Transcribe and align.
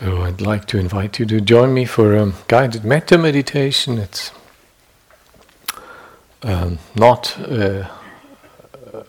So 0.00 0.22
I'd 0.22 0.40
like 0.40 0.64
to 0.66 0.78
invite 0.78 1.20
you 1.20 1.26
to 1.26 1.40
join 1.40 1.72
me 1.72 1.84
for 1.84 2.16
a 2.16 2.32
guided 2.48 2.84
metta 2.84 3.16
meditation. 3.16 3.96
It's 3.96 4.32
um, 6.42 6.80
not 6.96 7.38
a, 7.38 7.88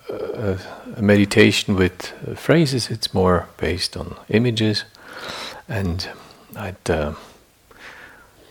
a, 0.07 0.59
a, 0.95 1.01
meditation 1.01 1.75
with 1.75 2.13
phrases, 2.37 2.91
it's 2.91 3.15
more 3.15 3.49
based 3.57 3.97
on 3.97 4.15
images. 4.29 4.83
And 5.67 6.07
I'd 6.55 6.87
uh, 6.87 7.15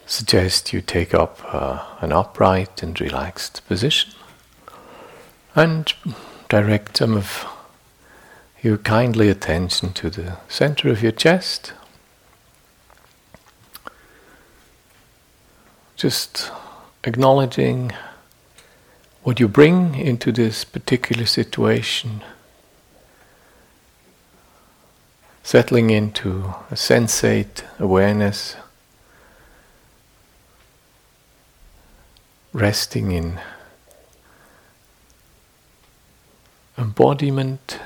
suggest 0.05 0.73
you 0.73 0.80
take 0.80 1.14
up 1.14 1.39
uh, 1.45 1.85
an 2.01 2.11
upright 2.11 2.82
and 2.82 3.01
relaxed 3.01 3.62
position 3.69 4.12
and 5.55 5.93
direct 6.48 6.96
some 6.96 7.16
of 7.16 7.46
your 8.61 8.79
kindly 8.79 9.29
attention 9.29 9.93
to 9.93 10.11
the 10.11 10.39
center 10.48 10.89
of 10.89 11.01
your 11.01 11.12
chest. 11.12 11.75
Just 15.96 16.50
acknowledging 17.04 17.93
what 19.22 19.40
you 19.40 19.48
bring 19.48 19.94
into 19.94 20.32
this 20.32 20.64
particular 20.64 21.25
situation, 21.25 22.22
settling 25.43 25.90
into 25.90 26.54
a 26.71 26.75
sensate 26.75 27.62
awareness, 27.79 28.57
resting 32.52 33.12
in 33.12 33.41
embodiment, 36.77 37.78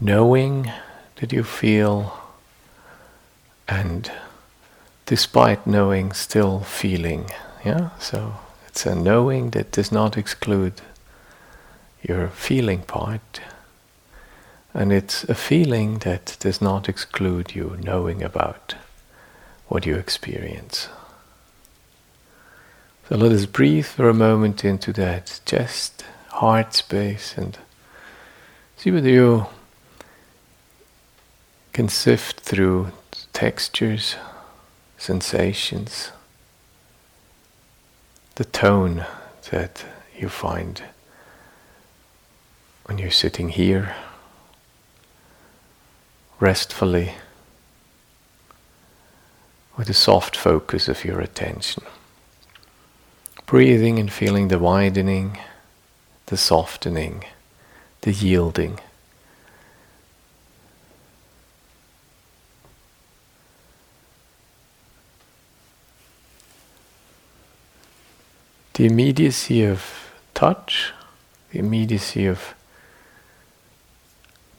knowing 0.00 0.72
that 1.16 1.32
you 1.32 1.44
feel, 1.44 2.18
and 3.68 4.10
despite 5.10 5.66
knowing, 5.66 6.12
still 6.12 6.60
feeling. 6.60 7.28
Yeah, 7.64 7.90
so 7.98 8.34
it's 8.68 8.86
a 8.86 8.94
knowing 8.94 9.50
that 9.50 9.72
does 9.72 9.90
not 9.90 10.16
exclude 10.16 10.82
your 12.00 12.28
feeling 12.28 12.82
part, 12.82 13.40
and 14.72 14.92
it's 14.92 15.24
a 15.24 15.34
feeling 15.34 15.98
that 15.98 16.36
does 16.38 16.62
not 16.62 16.88
exclude 16.88 17.56
you 17.56 17.76
knowing 17.82 18.22
about 18.22 18.76
what 19.66 19.84
you 19.84 19.96
experience. 19.96 20.88
So 23.08 23.16
let 23.16 23.32
us 23.32 23.46
breathe 23.46 23.86
for 23.86 24.08
a 24.08 24.14
moment 24.14 24.64
into 24.64 24.92
that 24.92 25.40
chest, 25.44 26.04
heart 26.28 26.72
space, 26.72 27.34
and 27.36 27.58
see 28.76 28.92
whether 28.92 29.10
you 29.10 29.46
can 31.72 31.88
sift 31.88 32.38
through 32.38 32.92
textures 33.32 34.14
sensations, 35.00 36.12
the 38.34 38.44
tone 38.44 39.06
that 39.50 39.86
you 40.16 40.28
find 40.28 40.82
when 42.84 42.98
you're 42.98 43.10
sitting 43.10 43.48
here 43.48 43.96
restfully 46.38 47.14
with 49.78 49.88
a 49.88 49.94
soft 49.94 50.36
focus 50.36 50.86
of 50.86 51.02
your 51.02 51.20
attention. 51.20 51.82
Breathing 53.46 53.98
and 53.98 54.12
feeling 54.12 54.48
the 54.48 54.58
widening, 54.58 55.38
the 56.26 56.36
softening, 56.36 57.24
the 58.02 58.12
yielding 58.12 58.78
the 68.80 68.86
immediacy 68.86 69.62
of 69.62 70.10
touch, 70.32 70.94
the 71.50 71.58
immediacy 71.58 72.24
of 72.24 72.54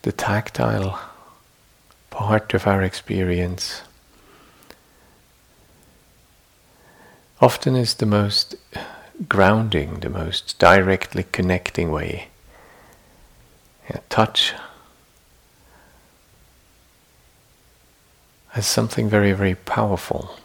the 0.04 0.12
tactile 0.12 1.00
part 2.12 2.54
of 2.54 2.68
our 2.68 2.84
experience 2.84 3.82
often 7.42 7.76
is 7.76 7.96
the 7.96 8.06
most 8.06 8.54
grounding, 9.28 10.02
the 10.02 10.10
most 10.10 10.60
directly 10.60 11.26
connecting 11.32 11.92
way. 11.92 12.28
Yeah, 13.90 14.02
touch 14.12 14.54
as 18.54 18.68
something 18.68 19.10
very, 19.10 19.32
very 19.32 19.56
powerful. 19.56 20.38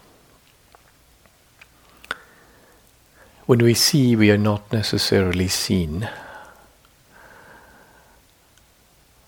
When 3.47 3.61
we 3.61 3.75
see, 3.75 4.17
we 4.17 4.33
are 4.33 4.37
not 4.37 4.73
necessarily 4.73 5.47
seen. 5.47 6.09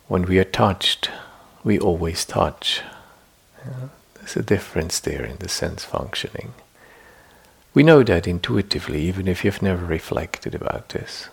When 0.08 0.22
we 0.22 0.40
are 0.40 0.44
touched, 0.44 1.08
we 1.62 1.78
always 1.78 2.24
touch. 2.24 2.82
There's 4.14 4.36
a 4.36 4.42
difference 4.42 4.98
there 4.98 5.24
in 5.24 5.36
the 5.36 5.48
sense 5.48 5.84
functioning. 5.84 6.54
We 7.74 7.84
know 7.84 8.02
that 8.02 8.26
intuitively, 8.26 9.02
even 9.02 9.28
if 9.28 9.44
you've 9.44 9.62
never 9.62 9.84
reflected 9.84 10.52
about 10.52 10.88
this. 10.88 11.28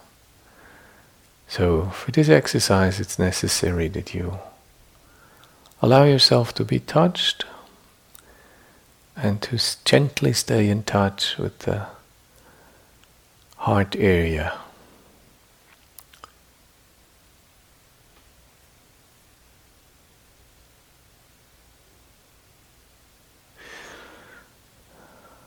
So, 1.48 1.90
for 1.90 2.12
this 2.12 2.30
exercise, 2.30 3.00
it's 3.00 3.18
necessary 3.18 3.88
that 3.90 4.14
you 4.14 4.38
allow 5.82 6.04
yourself 6.04 6.54
to 6.56 6.64
be 6.64 6.80
touched 6.80 7.46
and 9.16 9.42
to 9.42 9.60
gently 9.86 10.34
stay 10.34 10.70
in 10.70 10.84
touch 10.84 11.38
with 11.40 11.60
the 11.60 11.88
heart 13.66 13.96
area. 13.96 14.54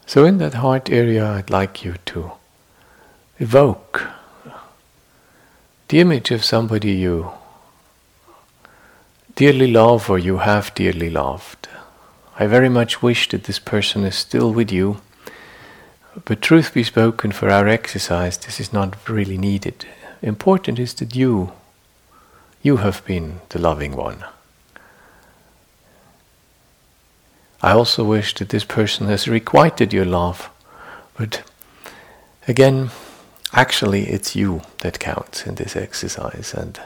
So, 0.05 0.25
in 0.25 0.39
that 0.39 0.55
heart 0.55 0.91
area, 0.91 1.25
I'd 1.25 1.49
like 1.49 1.85
you 1.85 1.95
to 2.07 2.33
evoke 3.39 4.09
the 5.87 6.01
image 6.01 6.33
of 6.33 6.45
somebody 6.45 6.91
you 6.91 7.31
dearly 9.37 9.71
love 9.71 10.11
or 10.11 10.19
you 10.19 10.39
have 10.39 10.75
dearly 10.75 11.09
loved. 11.09 11.69
I 12.37 12.49
very 12.49 12.69
much 12.69 13.01
wish 13.01 13.29
that 13.29 13.45
this 13.45 13.61
person 13.61 14.03
is 14.03 14.17
still 14.17 14.53
with 14.53 14.73
you 14.73 15.03
but 16.25 16.43
truth 16.43 16.75
be 16.75 16.83
spoken, 16.83 17.33
for 17.33 17.51
our 17.51 17.69
exercise, 17.69 18.39
this 18.39 18.61
is 18.61 18.73
not 18.73 19.09
really 19.09 19.39
needed. 19.39 19.87
Important 20.23 20.79
is 20.79 20.95
that 20.95 21.15
you, 21.15 21.53
you 22.63 22.79
have 22.79 23.05
been 23.05 23.41
the 23.51 23.59
loving 23.59 23.95
one. 23.95 24.25
I 27.61 27.73
also 27.73 28.05
wish 28.05 28.35
that 28.35 28.51
this 28.51 28.65
person 28.65 29.09
has 29.09 29.27
requited 29.27 29.93
your 29.93 30.05
love, 30.05 30.49
but 31.17 31.43
again, 32.47 32.91
actually, 33.53 34.05
it's 34.07 34.37
you 34.37 34.63
that 34.79 35.01
counts 35.01 35.45
in 35.47 35.57
this 35.57 35.75
exercise, 35.75 36.55
and 36.55 36.81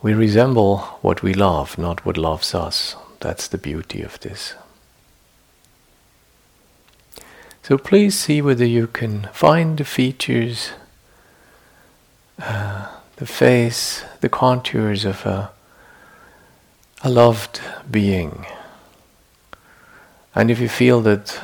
we 0.00 0.14
resemble 0.14 0.78
what 1.02 1.22
we 1.22 1.34
love, 1.34 1.76
not 1.76 2.06
what 2.06 2.16
loves 2.16 2.54
us. 2.54 2.96
That's 3.20 3.48
the 3.48 3.58
beauty 3.58 4.02
of 4.02 4.18
this. 4.20 4.54
So 7.62 7.78
please 7.78 8.18
see 8.18 8.42
whether 8.42 8.64
you 8.64 8.88
can 8.88 9.28
find 9.32 9.78
the 9.78 9.84
features, 9.84 10.72
uh, 12.40 12.88
the 13.16 13.26
face, 13.26 14.02
the 14.20 14.28
contours 14.28 15.04
of 15.04 15.24
a, 15.24 15.52
a 17.04 17.08
loved 17.08 17.60
being. 17.88 18.46
And 20.34 20.50
if 20.50 20.58
you 20.58 20.68
feel 20.68 21.00
that 21.02 21.40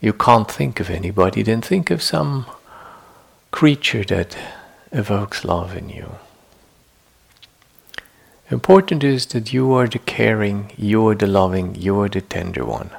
you 0.00 0.14
can't 0.14 0.50
think 0.50 0.80
of 0.80 0.88
anybody, 0.88 1.42
then 1.42 1.60
think 1.60 1.90
of 1.90 2.02
some 2.02 2.46
creature 3.50 4.04
that 4.04 4.38
evokes 4.90 5.44
love 5.44 5.76
in 5.76 5.90
you. 5.90 6.12
Important 8.50 9.04
is 9.04 9.26
that 9.26 9.52
you 9.52 9.74
are 9.74 9.86
the 9.86 9.98
caring, 9.98 10.72
you 10.78 11.06
are 11.08 11.14
the 11.14 11.26
loving, 11.26 11.74
you 11.74 12.00
are 12.00 12.08
the 12.08 12.22
tender 12.22 12.64
one 12.64 12.90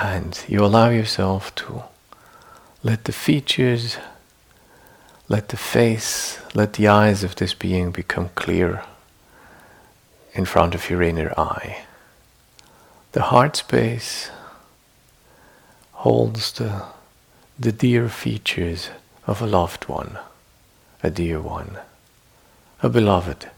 and 0.00 0.42
you 0.48 0.64
allow 0.64 0.88
yourself 0.88 1.54
to 1.54 1.82
let 2.82 3.04
the 3.04 3.12
features, 3.12 3.98
let 5.28 5.50
the 5.50 5.58
face, 5.58 6.40
let 6.54 6.72
the 6.74 6.88
eyes 6.88 7.22
of 7.22 7.36
this 7.36 7.52
being 7.52 7.90
become 7.90 8.30
clear 8.34 8.82
in 10.32 10.46
front 10.46 10.74
of 10.74 10.88
your 10.88 11.02
inner 11.02 11.34
eye. 11.38 11.84
The 13.12 13.24
heart 13.24 13.56
space 13.56 14.30
holds 15.92 16.52
the, 16.52 16.84
the 17.58 17.72
dear 17.72 18.08
features 18.08 18.88
of 19.26 19.42
a 19.42 19.46
loved 19.46 19.86
one, 19.86 20.18
a 21.02 21.10
dear 21.10 21.40
one, 21.42 21.76
a 22.82 22.88
beloved. 22.88 23.50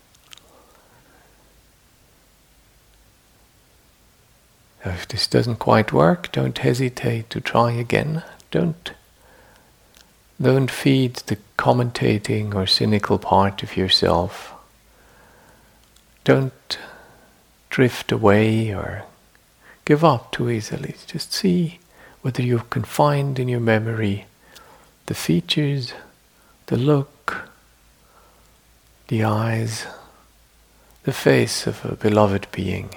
If 4.84 5.06
this 5.06 5.26
doesn't 5.26 5.56
quite 5.56 5.92
work, 5.92 6.32
don't 6.32 6.58
hesitate 6.58 7.30
to 7.30 7.40
try 7.40 7.72
again. 7.72 8.24
Don't 8.50 8.92
don't 10.40 10.70
feed 10.72 11.16
the 11.26 11.38
commentating 11.56 12.52
or 12.54 12.66
cynical 12.66 13.16
part 13.16 13.62
of 13.62 13.76
yourself. 13.76 14.52
Don't 16.24 16.78
drift 17.70 18.10
away 18.10 18.74
or 18.74 19.04
give 19.84 20.04
up 20.04 20.32
too 20.32 20.50
easily. 20.50 20.96
Just 21.06 21.32
see 21.32 21.78
whether 22.22 22.42
you 22.42 22.58
can 22.70 22.82
find 22.82 23.38
in 23.38 23.46
your 23.46 23.60
memory 23.60 24.26
the 25.06 25.14
features, 25.14 25.92
the 26.66 26.76
look, 26.76 27.48
the 29.08 29.22
eyes, 29.22 29.86
the 31.04 31.12
face 31.12 31.68
of 31.68 31.84
a 31.84 31.94
beloved 31.94 32.48
being. 32.50 32.90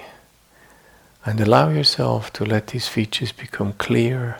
And 1.26 1.40
allow 1.40 1.68
yourself 1.68 2.32
to 2.34 2.44
let 2.44 2.68
these 2.68 2.88
features 2.88 3.32
become 3.32 3.72
clear 3.72 4.38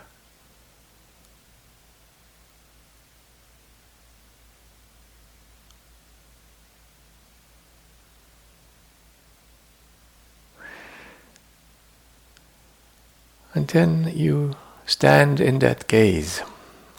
And 13.56 13.68
then 13.68 14.12
you 14.14 14.52
stand 14.84 15.40
in 15.40 15.60
that 15.60 15.88
gaze 15.88 16.42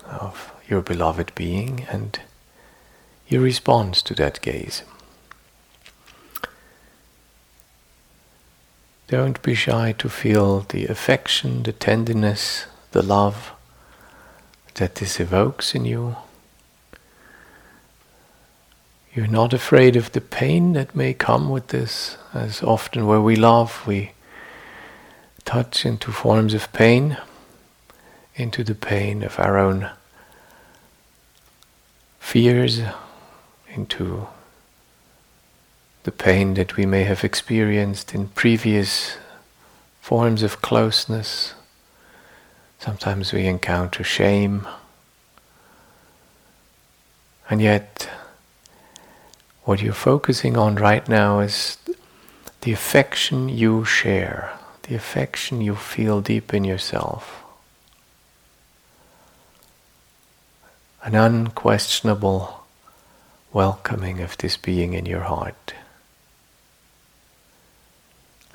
of 0.07 0.51
your 0.67 0.81
beloved 0.81 1.35
being 1.35 1.85
and 1.91 2.19
you 3.27 3.39
respond 3.39 3.93
to 3.93 4.15
that 4.15 4.41
gaze. 4.41 4.81
Don't 9.07 9.41
be 9.41 9.55
shy 9.55 9.93
to 9.99 10.09
feel 10.09 10.61
the 10.61 10.85
affection, 10.85 11.63
the 11.63 11.71
tenderness, 11.71 12.65
the 12.91 13.01
love 13.01 13.53
that 14.73 14.95
this 14.95 15.19
evokes 15.19 15.73
in 15.73 15.85
you. 15.85 16.17
You're 19.13 19.27
not 19.27 19.53
afraid 19.53 19.95
of 19.95 20.11
the 20.11 20.19
pain 20.19 20.73
that 20.73 20.93
may 20.93 21.13
come 21.13 21.49
with 21.49 21.69
this, 21.69 22.17
as 22.33 22.61
often 22.61 23.07
where 23.07 23.21
we 23.21 23.37
love, 23.37 23.81
we 23.87 24.11
touch 25.45 25.85
into 25.85 26.11
forms 26.11 26.53
of 26.53 26.71
pain, 26.73 27.17
into 28.35 28.61
the 28.61 28.75
pain 28.75 29.23
of 29.23 29.39
our 29.39 29.57
own 29.57 29.89
fears, 32.19 32.81
into 33.73 34.27
the 36.07 36.11
pain 36.13 36.53
that 36.53 36.77
we 36.77 36.85
may 36.85 37.03
have 37.03 37.25
experienced 37.25 38.15
in 38.15 38.29
previous 38.29 39.17
forms 39.99 40.41
of 40.41 40.61
closeness. 40.61 41.53
Sometimes 42.79 43.33
we 43.33 43.45
encounter 43.45 44.05
shame. 44.05 44.65
And 47.49 47.61
yet, 47.61 48.09
what 49.65 49.81
you're 49.81 49.91
focusing 49.91 50.55
on 50.55 50.75
right 50.75 51.05
now 51.09 51.41
is 51.41 51.77
the 52.61 52.71
affection 52.71 53.49
you 53.49 53.83
share 53.83 54.57
the 54.83 54.95
affection 54.95 55.59
you 55.59 55.75
feel 55.75 56.21
deep 56.21 56.53
in 56.53 56.63
yourself. 56.63 57.43
An 61.03 61.15
unquestionable 61.15 62.63
welcoming 63.51 64.21
of 64.21 64.37
this 64.37 64.55
being 64.55 64.93
in 64.93 65.05
your 65.05 65.23
heart. 65.23 65.73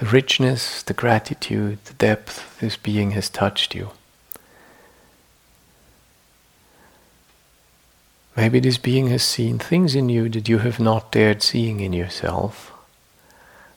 The 0.03 0.09
richness, 0.09 0.83
the 0.83 0.95
gratitude, 0.95 1.79
the 1.85 1.95
depth 1.95 2.59
this 2.59 2.77
being 2.77 3.13
has 3.13 3.31
touched 3.31 3.73
you. 3.73 3.91
Maybe 8.37 8.59
this 8.59 8.79
being 8.79 9.07
has 9.11 9.23
seen 9.23 9.61
things 9.61 9.95
in 9.95 10.09
you 10.09 10.29
that 10.31 10.49
you 10.49 10.59
have 10.59 10.81
not 10.81 11.13
dared 11.13 11.41
seeing 11.41 11.79
in 11.79 11.93
yourself 11.93 12.73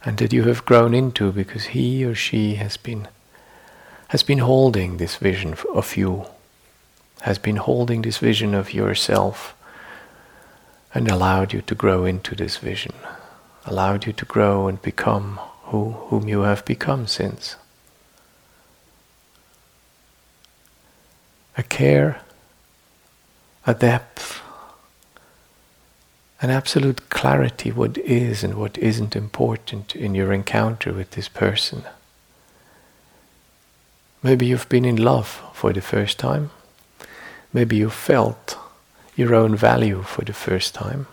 and 0.03 0.17
that 0.17 0.33
you 0.33 0.45
have 0.45 0.65
grown 0.65 0.95
into 0.95 1.31
because 1.31 1.65
he 1.65 2.03
or 2.03 2.15
she 2.15 2.55
has 2.55 2.75
been 2.75 3.07
has 4.07 4.23
been 4.23 4.39
holding 4.39 4.97
this 4.97 5.17
vision 5.17 5.55
of 5.75 5.95
you 5.95 6.25
has 7.21 7.37
been 7.37 7.57
holding 7.57 8.01
this 8.01 8.17
vision 8.17 8.55
of 8.55 8.73
yourself 8.73 9.55
and 10.91 11.07
allowed 11.07 11.53
you 11.53 11.61
to 11.61 11.75
grow 11.75 12.03
into 12.03 12.33
this 12.33 12.57
vision 12.57 12.95
allowed 13.67 14.07
you 14.07 14.13
to 14.13 14.25
grow 14.25 14.67
and 14.67 14.81
become 14.81 15.39
who 15.65 15.91
whom 16.09 16.27
you 16.27 16.41
have 16.41 16.63
become 16.65 17.07
since 17.07 17.55
a 21.57 21.63
care 21.63 22.21
a 23.65 23.73
depth 23.73 24.41
an 26.45 26.51
absolute 26.51 27.09
clarity 27.09 27.71
what 27.71 27.97
is 27.97 28.43
and 28.43 28.53
what 28.53 28.77
isn't 28.77 29.15
important 29.15 29.95
in 29.95 30.13
your 30.13 30.31
encounter 30.31 30.93
with 30.93 31.11
this 31.11 31.27
person. 31.27 31.83
Maybe 34.21 34.45
you've 34.45 34.69
been 34.69 34.85
in 34.85 34.97
love 34.97 35.41
for 35.53 35.73
the 35.73 35.81
first 35.81 36.19
time. 36.19 36.51
Maybe 37.53 37.77
you 37.77 37.89
felt 37.89 38.57
your 39.15 39.33
own 39.33 39.55
value 39.55 40.03
for 40.03 40.25
the 40.25 40.33
first 40.33 40.75
time. 40.75 41.07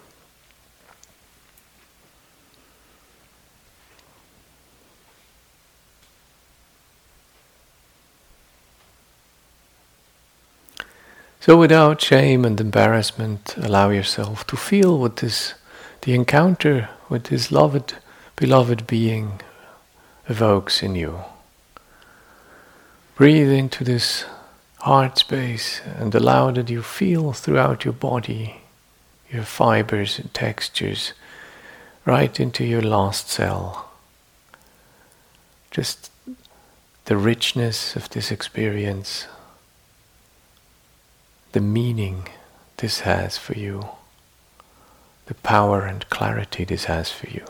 So 11.42 11.56
without 11.56 12.00
shame 12.00 12.44
and 12.44 12.60
embarrassment, 12.60 13.56
allow 13.56 13.90
yourself 13.90 14.46
to 14.46 14.56
feel 14.56 14.96
what 14.96 15.16
this, 15.16 15.54
the 16.02 16.14
encounter 16.14 16.88
with 17.08 17.24
this 17.24 17.50
loved, 17.50 17.96
beloved 18.36 18.86
being 18.86 19.40
evokes 20.28 20.84
in 20.84 20.94
you. 20.94 21.18
Breathe 23.16 23.50
into 23.50 23.82
this 23.82 24.24
heart 24.82 25.18
space 25.18 25.80
and 25.98 26.14
allow 26.14 26.52
that 26.52 26.70
you 26.70 26.80
feel 26.80 27.32
throughout 27.32 27.84
your 27.84 27.94
body, 27.94 28.60
your 29.28 29.42
fibers 29.42 30.20
and 30.20 30.32
textures, 30.32 31.12
right 32.04 32.38
into 32.38 32.64
your 32.64 32.82
last 32.82 33.31
cell. 33.31 33.90
Just 35.72 36.12
the 37.06 37.17
richness 37.17 37.96
of 37.96 38.10
this 38.10 38.31
experience 38.31 39.26
the 41.52 41.60
meaning 41.60 42.28
this 42.78 43.00
has 43.00 43.38
for 43.38 43.54
you, 43.54 43.88
the 45.26 45.34
power 45.34 45.82
and 45.82 46.08
clarity 46.10 46.64
this 46.64 46.84
has 46.84 47.10
for 47.10 47.28
you. 47.28 47.44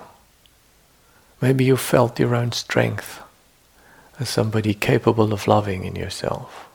Maybe 1.41 1.65
you 1.65 1.77
felt 1.77 2.21
your 2.21 2.35
own 2.35 2.53
strength 2.53 3.21
as 4.21 4.29
somebody 4.29 4.75
capable 4.75 5.33
of 5.33 5.49
loving 5.49 5.85
in 5.85 5.97
yourself. 5.97 6.69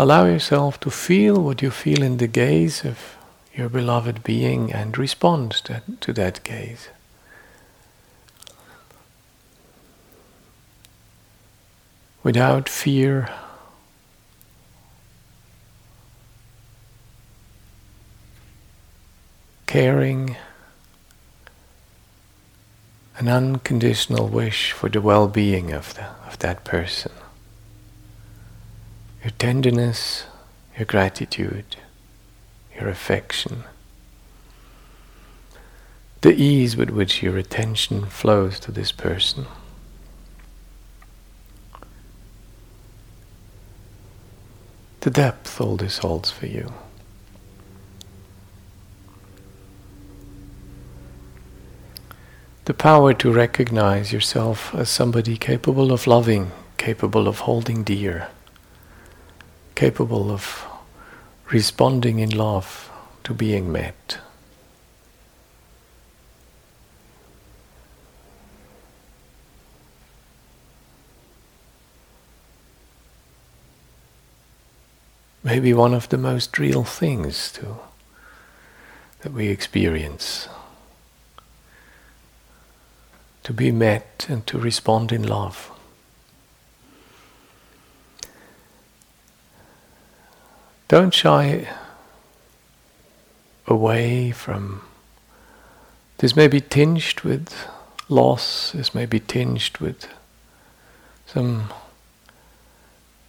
Allow 0.00 0.26
yourself 0.26 0.78
to 0.80 0.90
feel 0.90 1.42
what 1.42 1.60
you 1.60 1.72
feel 1.72 2.04
in 2.04 2.18
the 2.18 2.28
gaze 2.28 2.84
of 2.84 3.17
your 3.58 3.68
beloved 3.68 4.22
being 4.22 4.72
and 4.72 4.96
respond 4.96 5.50
to, 5.50 5.82
to 6.00 6.12
that 6.12 6.44
gaze. 6.44 6.90
Without 12.22 12.68
fear, 12.68 13.28
caring, 19.66 20.36
an 23.18 23.26
unconditional 23.26 24.28
wish 24.28 24.70
for 24.70 24.88
the 24.88 25.00
well 25.00 25.26
being 25.26 25.72
of, 25.72 25.98
of 26.28 26.38
that 26.38 26.62
person. 26.62 27.10
Your 29.24 29.32
tenderness, 29.32 30.26
your 30.76 30.86
gratitude 30.86 31.76
your 32.78 32.88
affection, 32.88 33.64
the 36.20 36.34
ease 36.34 36.76
with 36.76 36.90
which 36.90 37.22
your 37.22 37.36
attention 37.36 38.06
flows 38.06 38.58
to 38.60 38.72
this 38.72 38.92
person. 38.92 39.46
The 45.00 45.10
depth 45.10 45.60
all 45.60 45.76
this 45.76 45.98
holds 45.98 46.30
for 46.30 46.46
you. 46.46 46.72
The 52.64 52.74
power 52.74 53.14
to 53.14 53.32
recognize 53.32 54.12
yourself 54.12 54.74
as 54.74 54.90
somebody 54.90 55.38
capable 55.38 55.92
of 55.92 56.06
loving, 56.06 56.50
capable 56.76 57.26
of 57.26 57.40
holding 57.40 57.82
dear 57.82 58.28
capable 59.78 60.32
of 60.32 60.66
responding 61.50 62.18
in 62.18 62.30
love 62.30 62.90
to 63.24 63.32
being 63.32 63.72
met. 63.72 64.18
Maybe 75.42 75.72
one 75.72 75.94
of 75.94 76.10
the 76.10 76.18
most 76.18 76.58
real 76.58 76.84
things 76.84 77.50
to, 77.52 77.78
that 79.20 79.32
we 79.32 79.48
experience. 79.48 80.48
To 83.44 83.54
be 83.54 83.72
met 83.72 84.26
and 84.28 84.46
to 84.46 84.58
respond 84.58 85.10
in 85.10 85.26
love. 85.26 85.70
Don't 90.88 91.12
shy 91.12 91.68
away 93.66 94.30
from 94.30 94.80
this 96.16 96.34
may 96.34 96.48
be 96.48 96.62
tinged 96.62 97.20
with 97.20 97.68
loss, 98.08 98.72
this 98.72 98.94
may 98.94 99.04
be 99.04 99.20
tinged 99.20 99.76
with 99.78 100.08
some 101.26 101.72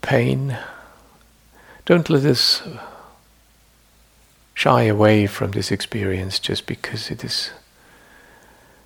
pain. 0.02 0.58
Don't 1.86 2.10
let 2.10 2.24
us 2.24 2.64
shy 4.54 4.84
away 4.84 5.28
from 5.28 5.52
this 5.52 5.70
experience 5.70 6.40
just 6.40 6.66
because 6.66 7.12
it 7.12 7.26
is 7.26 7.52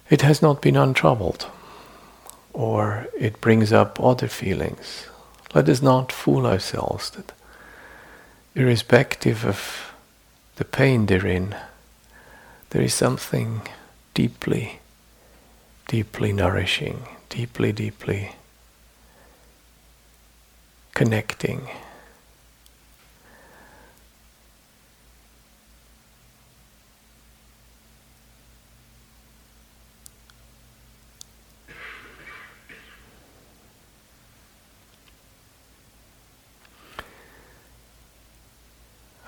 it 0.09 0.21
has 0.23 0.41
not 0.41 0.61
been 0.63 0.75
untroubled 0.75 1.47
or 2.53 3.07
it 3.17 3.39
brings 3.39 3.71
up 3.71 3.99
other 3.99 4.27
feelings. 4.27 5.07
Let 5.53 5.69
us 5.69 5.81
not 5.81 6.11
fool 6.11 6.47
ourselves 6.47 7.11
that 7.11 7.33
irrespective 8.55 9.45
of 9.45 9.93
the 10.55 10.65
pain 10.65 11.07
therein, 11.07 11.55
there 12.69 12.81
is 12.81 12.93
something 12.93 13.61
deeply, 14.13 14.79
deeply 15.87 16.31
nourishing, 16.31 17.07
deeply, 17.29 17.71
deeply 17.71 18.35
connecting. 20.93 21.67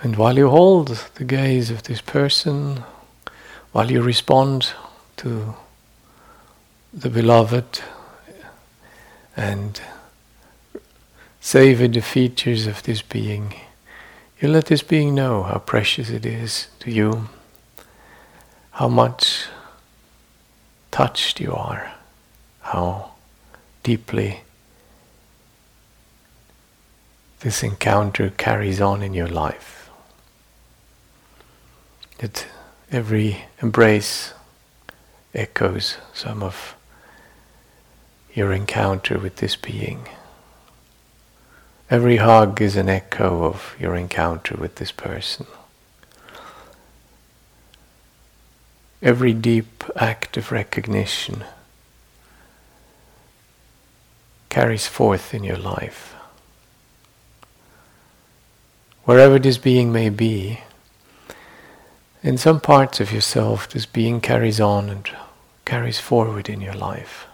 And 0.05 0.17
while 0.17 0.37
you 0.37 0.49
hold 0.49 0.89
the 1.15 1.23
gaze 1.23 1.71
of 1.71 1.81
this 1.81 1.99
person, 1.99 2.83
while 3.71 3.89
you 3.89 4.03
respond 4.03 4.71
to 5.17 5.55
the 6.93 7.09
beloved 7.09 7.81
and 9.35 9.81
savor 11.41 11.87
the 11.87 12.01
features 12.01 12.67
of 12.67 12.83
this 12.83 13.01
being, 13.01 13.55
you 14.39 14.47
let 14.47 14.65
this 14.65 14.83
being 14.83 15.15
know 15.15 15.41
how 15.41 15.57
precious 15.57 16.11
it 16.11 16.23
is 16.23 16.67
to 16.81 16.91
you, 16.91 17.27
how 18.73 18.87
much 18.87 19.47
touched 20.91 21.39
you 21.39 21.51
are, 21.51 21.93
how 22.61 23.09
deeply 23.81 24.41
this 27.39 27.63
encounter 27.63 28.29
carries 28.29 28.79
on 28.79 29.01
in 29.01 29.15
your 29.15 29.27
life 29.27 29.84
that 32.19 32.47
every 32.91 33.45
embrace 33.61 34.33
echoes 35.33 35.97
some 36.13 36.41
of 36.41 36.75
your 38.33 38.51
encounter 38.51 39.17
with 39.17 39.37
this 39.37 39.55
being. 39.55 40.07
Every 41.89 42.17
hug 42.17 42.61
is 42.61 42.75
an 42.75 42.89
echo 42.89 43.43
of 43.43 43.75
your 43.79 43.95
encounter 43.95 44.55
with 44.57 44.75
this 44.75 44.91
person. 44.91 45.45
Every 49.01 49.33
deep 49.33 49.83
act 49.95 50.35
of 50.35 50.51
recognition 50.51 51.43
carries 54.49 54.87
forth 54.87 55.33
in 55.33 55.43
your 55.43 55.57
life. 55.57 56.15
Wherever 59.03 59.37
this 59.37 59.59
being 59.59 59.93
may 59.93 60.09
be, 60.09 60.61
in 62.25 62.39
some 62.39 62.59
parts 62.59 62.99
of 62.99 63.13
yourself, 63.13 63.69
this 63.69 63.85
being 63.85 64.19
carries 64.19 64.59
on 64.59 64.89
and 64.89 65.07
carries 65.63 65.99
forward 65.99 66.49
in 66.49 66.59
your 66.59 66.73
life. 66.73 67.27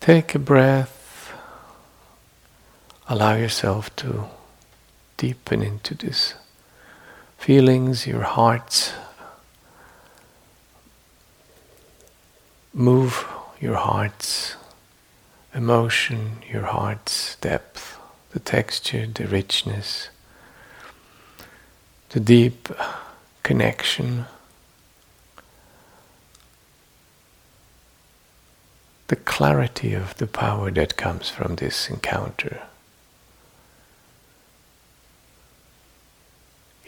Take 0.00 0.34
a 0.34 0.38
breath. 0.38 1.34
Allow 3.08 3.34
yourself 3.34 3.94
to 3.96 4.24
deepen 5.18 5.62
into 5.62 5.94
this 5.94 6.32
feelings, 7.36 8.06
your 8.06 8.22
heart's 8.22 8.94
move 12.72 13.26
your 13.62 13.76
heart's 13.76 14.56
emotion, 15.54 16.38
your 16.50 16.64
heart's 16.64 17.36
depth, 17.36 17.96
the 18.32 18.40
texture, 18.40 19.06
the 19.06 19.24
richness, 19.28 20.08
the 22.08 22.18
deep 22.18 22.68
connection, 23.44 24.24
the 29.06 29.14
clarity 29.14 29.94
of 29.94 30.16
the 30.16 30.26
power 30.26 30.68
that 30.72 30.96
comes 30.96 31.28
from 31.28 31.54
this 31.54 31.88
encounter. 31.88 32.62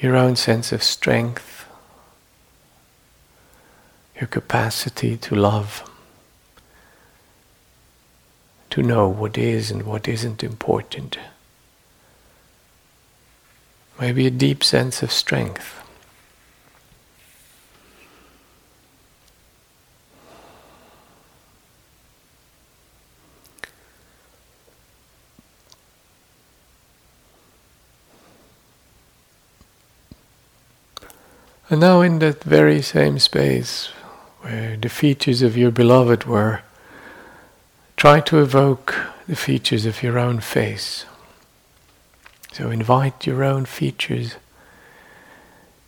Your 0.00 0.16
own 0.16 0.34
sense 0.34 0.72
of 0.72 0.82
strength, 0.82 1.66
your 4.18 4.26
capacity 4.26 5.16
to 5.18 5.36
love 5.36 5.88
to 8.74 8.82
know 8.82 9.06
what 9.06 9.38
is 9.38 9.70
and 9.70 9.84
what 9.84 10.08
isn't 10.08 10.42
important. 10.42 11.16
Maybe 14.00 14.26
a 14.26 14.32
deep 14.32 14.64
sense 14.64 15.00
of 15.00 15.12
strength. 15.12 15.80
And 31.70 31.80
now, 31.80 32.00
in 32.00 32.18
that 32.18 32.42
very 32.42 32.82
same 32.82 33.20
space 33.20 33.92
where 34.40 34.76
the 34.76 34.88
features 34.88 35.42
of 35.42 35.56
your 35.56 35.70
beloved 35.70 36.24
were 36.24 36.62
Try 38.04 38.20
to 38.20 38.42
evoke 38.42 38.94
the 39.26 39.34
features 39.34 39.86
of 39.86 40.02
your 40.02 40.18
own 40.18 40.40
face. 40.40 41.06
So 42.52 42.70
invite 42.70 43.26
your 43.26 43.42
own 43.42 43.64
features, 43.64 44.34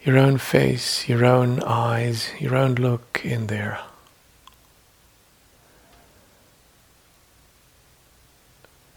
your 0.01 0.17
own 0.17 0.39
face, 0.39 1.11
your 1.11 1.27
own 1.27 1.63
eyes, 1.65 2.31
your 2.41 2.57
own 2.57 2.77
look 2.77 3.21
in 3.23 3.49
there. 3.49 3.81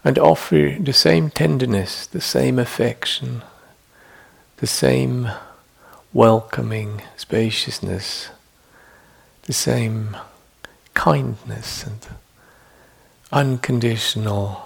And 0.02 0.18
offer 0.18 0.78
the 0.80 0.94
same 0.94 1.28
tenderness, 1.28 2.06
the 2.06 2.22
same 2.22 2.58
affection, 2.58 3.42
the 4.56 4.66
same 4.66 5.28
welcoming 6.14 7.02
spaciousness, 7.18 8.30
the 9.42 9.52
same 9.52 10.16
kindness 10.94 11.84
and 11.84 12.00
unconditional 13.32 14.62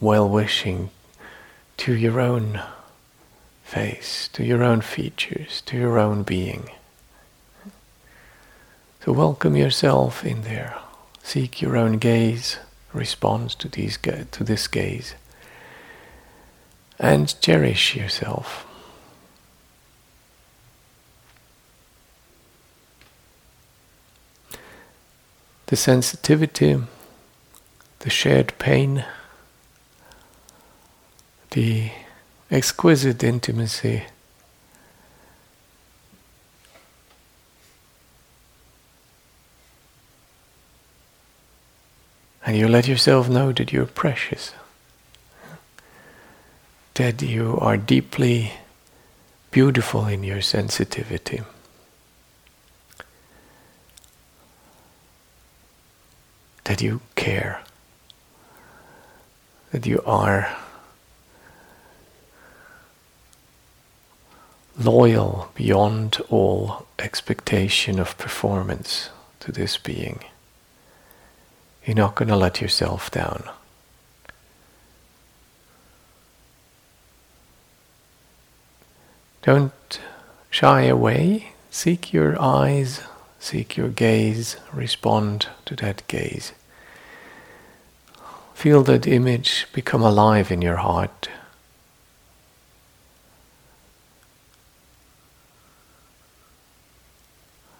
well 0.00 0.28
wishing 0.28 0.90
to 1.76 1.94
your 1.94 2.20
own 2.20 2.60
face, 3.62 4.28
to 4.32 4.44
your 4.44 4.62
own 4.62 4.80
features, 4.80 5.62
to 5.62 5.76
your 5.76 5.98
own 5.98 6.22
being. 6.22 6.70
So 9.04 9.12
welcome 9.12 9.56
yourself 9.56 10.24
in 10.24 10.42
there. 10.42 10.76
Seek 11.22 11.62
your 11.62 11.76
own 11.76 11.98
gaze, 11.98 12.58
respond 12.92 13.50
to, 13.58 13.68
these, 13.68 13.98
to 13.98 14.44
this 14.44 14.66
gaze, 14.66 15.14
and 16.98 17.40
cherish 17.40 17.94
yourself. 17.94 18.64
the 25.68 25.76
sensitivity, 25.76 26.78
the 28.00 28.10
shared 28.10 28.56
pain, 28.58 29.04
the 31.50 31.90
exquisite 32.50 33.22
intimacy. 33.22 34.04
And 42.46 42.56
you 42.56 42.66
let 42.66 42.88
yourself 42.88 43.28
know 43.28 43.52
that 43.52 43.72
you're 43.72 43.84
precious, 43.84 44.54
that 46.94 47.20
you 47.20 47.58
are 47.60 47.76
deeply 47.76 48.52
beautiful 49.50 50.06
in 50.06 50.24
your 50.24 50.40
sensitivity. 50.40 51.42
That 56.64 56.80
you 56.80 57.00
care, 57.16 57.60
that 59.70 59.86
you 59.86 60.02
are 60.06 60.56
loyal 64.78 65.50
beyond 65.54 66.18
all 66.30 66.86
expectation 66.98 67.98
of 67.98 68.16
performance 68.16 69.10
to 69.40 69.52
this 69.52 69.76
being. 69.76 70.20
You're 71.84 71.96
not 71.96 72.14
going 72.14 72.28
to 72.28 72.36
let 72.36 72.60
yourself 72.60 73.10
down. 73.10 73.48
Don't 79.42 80.00
shy 80.50 80.82
away. 80.82 81.52
Seek 81.70 82.12
your 82.12 82.40
eyes, 82.40 83.02
seek 83.38 83.76
your 83.76 83.88
gaze, 83.88 84.56
respond 84.72 85.48
to 85.66 85.76
that 85.76 86.06
gaze. 86.08 86.52
Feel 88.58 88.82
that 88.82 89.06
image 89.06 89.68
become 89.72 90.02
alive 90.02 90.50
in 90.50 90.60
your 90.60 90.78
heart. 90.78 91.28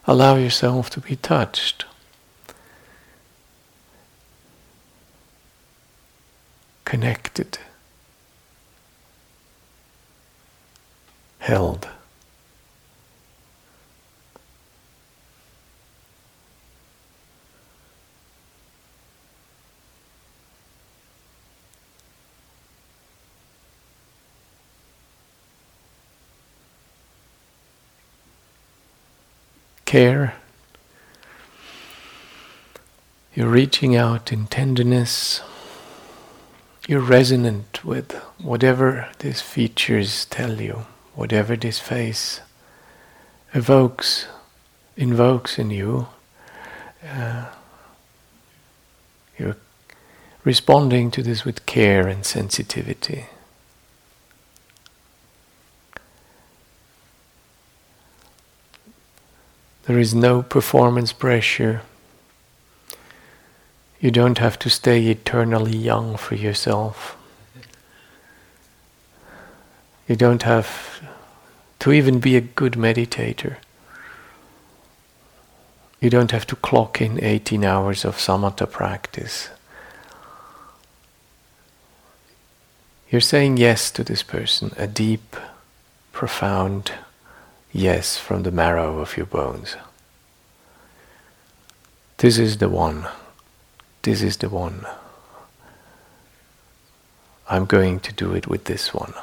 Allow 0.06 0.36
yourself 0.36 0.88
to 0.90 1.00
be 1.00 1.16
touched. 1.16 1.84
Connected. 6.84 7.58
Held. 11.40 11.88
Care. 29.88 30.34
You're 33.34 33.48
reaching 33.48 33.96
out 33.96 34.30
in 34.30 34.46
tenderness. 34.46 35.40
You're 36.86 37.00
resonant 37.00 37.86
with 37.86 38.12
whatever 38.38 39.08
these 39.20 39.40
features 39.40 40.26
tell 40.26 40.60
you, 40.60 40.84
whatever 41.14 41.56
this 41.56 41.80
face 41.80 42.42
evokes, 43.54 44.26
invokes 44.94 45.58
in 45.58 45.70
you. 45.70 46.08
Uh, 47.02 47.46
you're 49.38 49.56
responding 50.44 51.10
to 51.12 51.22
this 51.22 51.46
with 51.46 51.64
care 51.64 52.06
and 52.06 52.26
sensitivity. 52.26 53.24
There 59.88 59.98
is 59.98 60.14
no 60.14 60.42
performance 60.42 61.14
pressure. 61.14 61.80
You 64.00 64.10
don't 64.10 64.36
have 64.36 64.58
to 64.58 64.68
stay 64.68 65.06
eternally 65.06 65.78
young 65.78 66.18
for 66.18 66.34
yourself. 66.34 67.16
You 70.06 70.14
don't 70.14 70.42
have 70.42 71.02
to 71.78 71.92
even 71.94 72.20
be 72.20 72.36
a 72.36 72.42
good 72.42 72.74
meditator. 72.74 73.56
You 76.02 76.10
don't 76.10 76.32
have 76.32 76.46
to 76.48 76.56
clock 76.56 77.00
in 77.00 77.24
18 77.24 77.64
hours 77.64 78.04
of 78.04 78.16
samatha 78.16 78.70
practice. 78.70 79.48
You're 83.08 83.22
saying 83.22 83.56
yes 83.56 83.90
to 83.92 84.04
this 84.04 84.22
person, 84.22 84.74
a 84.76 84.86
deep, 84.86 85.34
profound 86.12 86.92
yes 87.72 88.16
from 88.16 88.42
the 88.42 88.50
marrow 88.50 88.98
of 88.98 89.16
your 89.16 89.26
bones. 89.26 89.76
This 92.18 92.38
is 92.38 92.58
the 92.58 92.68
one. 92.68 93.06
This 94.02 94.22
is 94.22 94.36
the 94.38 94.48
one. 94.48 94.86
I'm 97.48 97.64
going 97.64 98.00
to 98.00 98.12
do 98.12 98.34
it 98.34 98.46
with 98.46 98.64
this 98.64 98.92
one. 98.92 99.14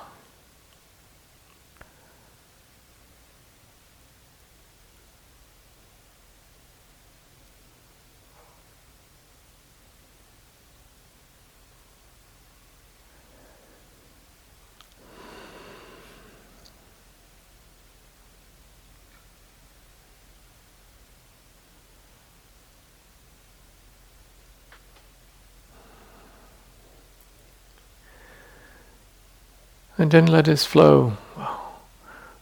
And 29.97 30.12
then 30.12 30.25
let 30.25 30.49
us 30.49 30.65
flow, 30.65 31.17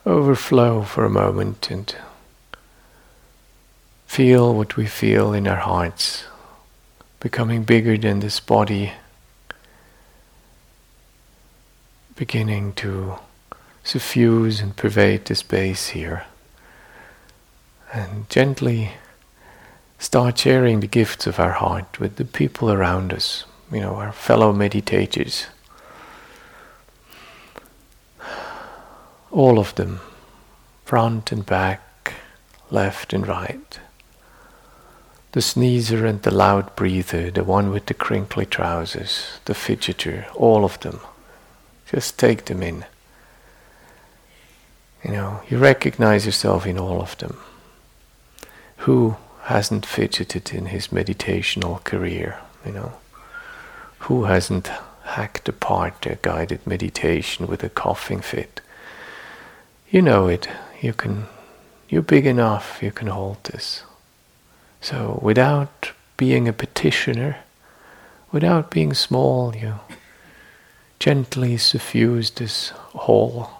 overflow 0.06 0.82
for 0.82 1.06
a 1.06 1.10
moment 1.10 1.70
and 1.70 1.96
feel 4.08 4.54
what 4.54 4.76
we 4.76 4.88
feel 4.88 5.34
in 5.34 5.48
our 5.48 5.58
hearts, 5.58 6.26
becoming 7.20 7.64
bigger 7.64 7.96
than 7.98 8.20
this 8.20 8.40
body, 8.40 8.94
beginning 12.16 12.74
to 12.74 13.20
suffuse 13.84 14.60
and 14.60 14.76
pervade 14.76 15.26
the 15.26 15.36
space 15.36 15.90
here. 15.90 16.26
And 17.92 18.28
gently 18.30 18.94
start 20.00 20.40
sharing 20.40 20.80
the 20.80 20.88
gifts 20.88 21.28
of 21.28 21.40
our 21.40 21.52
heart 21.52 22.00
with 22.00 22.16
the 22.16 22.26
people 22.26 22.72
around 22.72 23.14
us, 23.14 23.46
you 23.72 23.80
know, 23.80 23.96
our 23.96 24.12
fellow 24.12 24.52
meditators. 24.52 25.46
All 29.34 29.58
of 29.58 29.74
them, 29.76 30.00
front 30.86 31.32
and 31.32 31.44
back, 31.44 32.14
left 32.70 33.14
and 33.14 33.28
right. 33.28 33.80
The 35.32 35.42
sneezer 35.42 36.06
and 36.06 36.22
the 36.22 36.30
loud 36.30 36.76
breather, 36.76 37.32
the 37.32 37.44
one 37.44 37.72
with 37.72 37.88
the 37.88 37.96
crinkly 37.96 38.46
trousers, 38.46 39.40
the 39.46 39.54
fidgeter, 39.54 40.28
all 40.36 40.64
of 40.64 40.80
them. 40.82 41.00
Just 41.88 42.20
take 42.20 42.46
them 42.46 42.62
in. 42.62 42.86
You 45.04 45.12
know, 45.12 45.42
you 45.50 45.58
recognize 45.58 46.28
yourself 46.28 46.68
in 46.68 46.78
all 46.78 47.02
of 47.02 47.18
them. 47.18 47.40
Who 48.78 49.18
hasn't 49.46 49.88
fidgeted 49.88 50.54
in 50.54 50.68
his 50.68 50.90
meditational 50.90 51.84
career, 51.84 52.38
you 52.64 52.72
know? 52.72 52.94
Who 54.00 54.26
hasn't 54.26 54.70
hacked 55.04 55.50
apart 55.50 56.06
a 56.06 56.20
guided 56.22 56.68
meditation 56.68 57.48
with 57.48 57.64
a 57.64 57.70
coughing 57.70 58.22
fit? 58.22 58.62
You 59.94 60.02
know 60.02 60.28
it. 60.28 60.48
You 60.82 60.92
can, 60.92 61.28
you're 61.88 62.02
big 62.02 62.26
enough, 62.26 62.82
you 62.82 62.92
can 62.92 63.10
hold 63.10 63.44
this. 63.44 63.84
So 64.82 65.20
without 65.22 65.92
being 66.18 66.48
a 66.48 66.52
petitioner, 66.54 67.38
without 68.32 68.72
being 68.72 68.96
small, 68.96 69.56
you 69.56 69.76
gently 70.98 71.58
suffuse 71.58 72.32
this 72.32 72.70
whole 73.06 73.52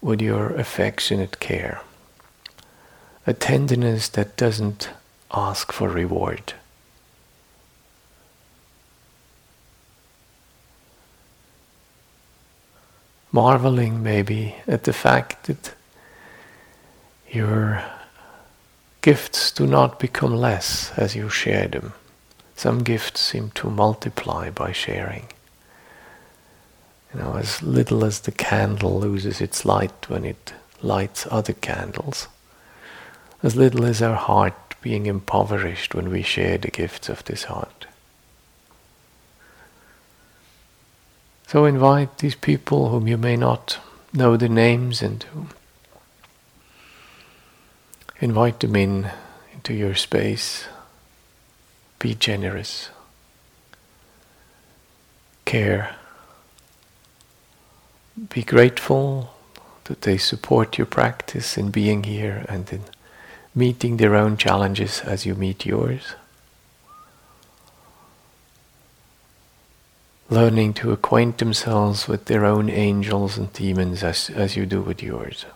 with 0.00 0.22
your 0.22 0.54
affectionate 0.54 1.40
care. 1.40 1.80
A 3.26 3.32
tenderness 3.32 4.08
that 4.10 4.36
doesn't 4.36 4.88
ask 5.34 5.72
for 5.72 5.88
reward. 5.88 6.52
Marveling 13.32 14.02
maybe 14.02 14.56
at 14.66 14.84
the 14.84 14.92
fact 14.92 15.46
that 15.46 15.74
you're 17.30 17.82
gifts 19.00 19.50
do 19.52 19.66
not 19.66 19.98
become 19.98 20.34
less 20.36 20.92
as 20.96 21.14
you 21.14 21.28
share 21.28 21.68
them. 21.68 21.92
Some 22.56 22.82
gifts 22.82 23.20
seem 23.20 23.50
to 23.52 23.70
multiply 23.70 24.50
by 24.50 24.72
sharing. 24.72 25.28
You 27.12 27.20
know, 27.20 27.34
as 27.36 27.62
little 27.62 28.04
as 28.04 28.20
the 28.20 28.32
candle 28.32 28.98
loses 28.98 29.40
its 29.40 29.64
light 29.64 30.08
when 30.08 30.24
it 30.24 30.52
lights 30.82 31.26
other 31.30 31.54
candles, 31.54 32.28
as 33.42 33.56
little 33.56 33.84
as 33.84 34.02
our 34.02 34.16
heart 34.16 34.74
being 34.82 35.06
impoverished 35.06 35.94
when 35.94 36.10
we 36.10 36.22
share 36.22 36.58
the 36.58 36.70
gifts 36.70 37.08
of 37.08 37.24
this 37.24 37.44
heart. 37.44 37.87
So 41.48 41.64
invite 41.64 42.18
these 42.18 42.34
people 42.34 42.90
whom 42.90 43.08
you 43.08 43.16
may 43.16 43.34
not 43.34 43.78
know 44.12 44.36
the 44.36 44.50
names 44.50 45.00
and 45.00 45.24
invite 48.20 48.60
them 48.60 48.76
in 48.76 49.10
into 49.54 49.72
your 49.72 49.94
space. 49.94 50.66
Be 51.98 52.14
generous. 52.14 52.90
Care. 55.46 55.96
Be 58.28 58.42
grateful 58.42 59.32
that 59.84 60.02
they 60.02 60.18
support 60.18 60.76
your 60.76 60.86
practice 60.86 61.56
in 61.56 61.70
being 61.70 62.02
here 62.02 62.44
and 62.46 62.70
in 62.70 62.82
meeting 63.54 63.96
their 63.96 64.14
own 64.14 64.36
challenges 64.36 65.00
as 65.00 65.24
you 65.24 65.34
meet 65.34 65.64
yours. 65.64 66.14
Learning 70.30 70.74
to 70.74 70.92
acquaint 70.92 71.38
themselves 71.38 72.06
with 72.06 72.26
their 72.26 72.44
own 72.44 72.68
angels 72.68 73.38
and 73.38 73.50
demons 73.52 74.02
as, 74.02 74.28
as 74.30 74.56
you 74.56 74.66
do 74.66 74.82
with 74.82 75.02
yours. 75.02 75.46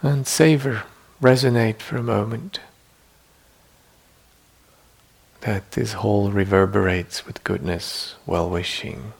And 0.00 0.26
savor, 0.26 0.84
resonate 1.20 1.80
for 1.80 1.96
a 1.96 2.02
moment 2.02 2.60
that 5.42 5.72
this 5.72 5.94
whole 5.94 6.30
reverberates 6.30 7.26
with 7.26 7.44
goodness, 7.44 8.14
well 8.24 8.48
wishing, 8.48 9.12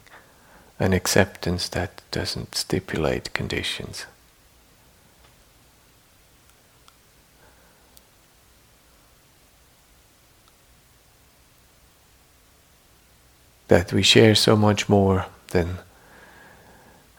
and 0.80 0.94
acceptance 0.94 1.68
that 1.68 2.02
doesn't 2.10 2.54
stipulate 2.54 3.32
conditions. 3.34 4.06
That 13.68 13.92
we 13.92 14.02
share 14.02 14.34
so 14.34 14.56
much 14.56 14.88
more 14.88 15.26
than 15.48 15.78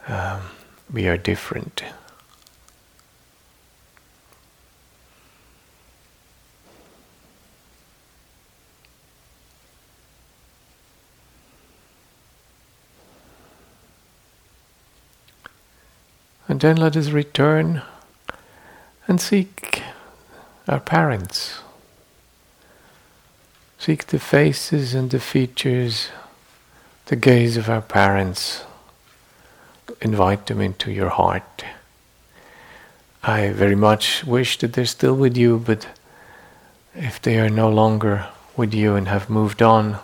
um, 0.08 0.42
we 0.92 1.08
are 1.08 1.18
different. 1.18 1.84
And 16.48 16.62
then 16.62 16.78
let 16.78 16.96
us 16.96 17.10
return 17.10 17.82
and 19.08 19.20
seek 19.20 19.82
our 20.68 20.80
parents. 20.80 21.60
Seek 23.78 24.08
the 24.08 24.20
faces 24.20 24.94
and 24.94 25.10
the 25.10 25.20
features, 25.20 26.10
the 27.08 27.16
gaze 27.16 27.56
of 27.56 27.70
our 27.70 27.82
parents. 27.82 28.64
Invite 30.02 30.48
them 30.48 30.60
into 30.60 30.92
your 30.92 31.10
heart. 31.10 31.64
I 33.24 33.50
very 33.50 33.76
much 33.76 34.24
wish 34.24 34.58
that 34.60 34.74
they're 34.74 34.86
still 34.86 35.16
with 35.16 35.38
you, 35.38 35.62
but 35.66 35.88
if 36.96 37.22
they 37.22 37.40
are 37.40 37.50
no 37.50 37.70
longer 37.70 38.28
with 38.58 38.74
you 38.74 38.96
and 38.96 39.08
have 39.08 39.30
moved 39.30 39.62
on, 39.62 40.00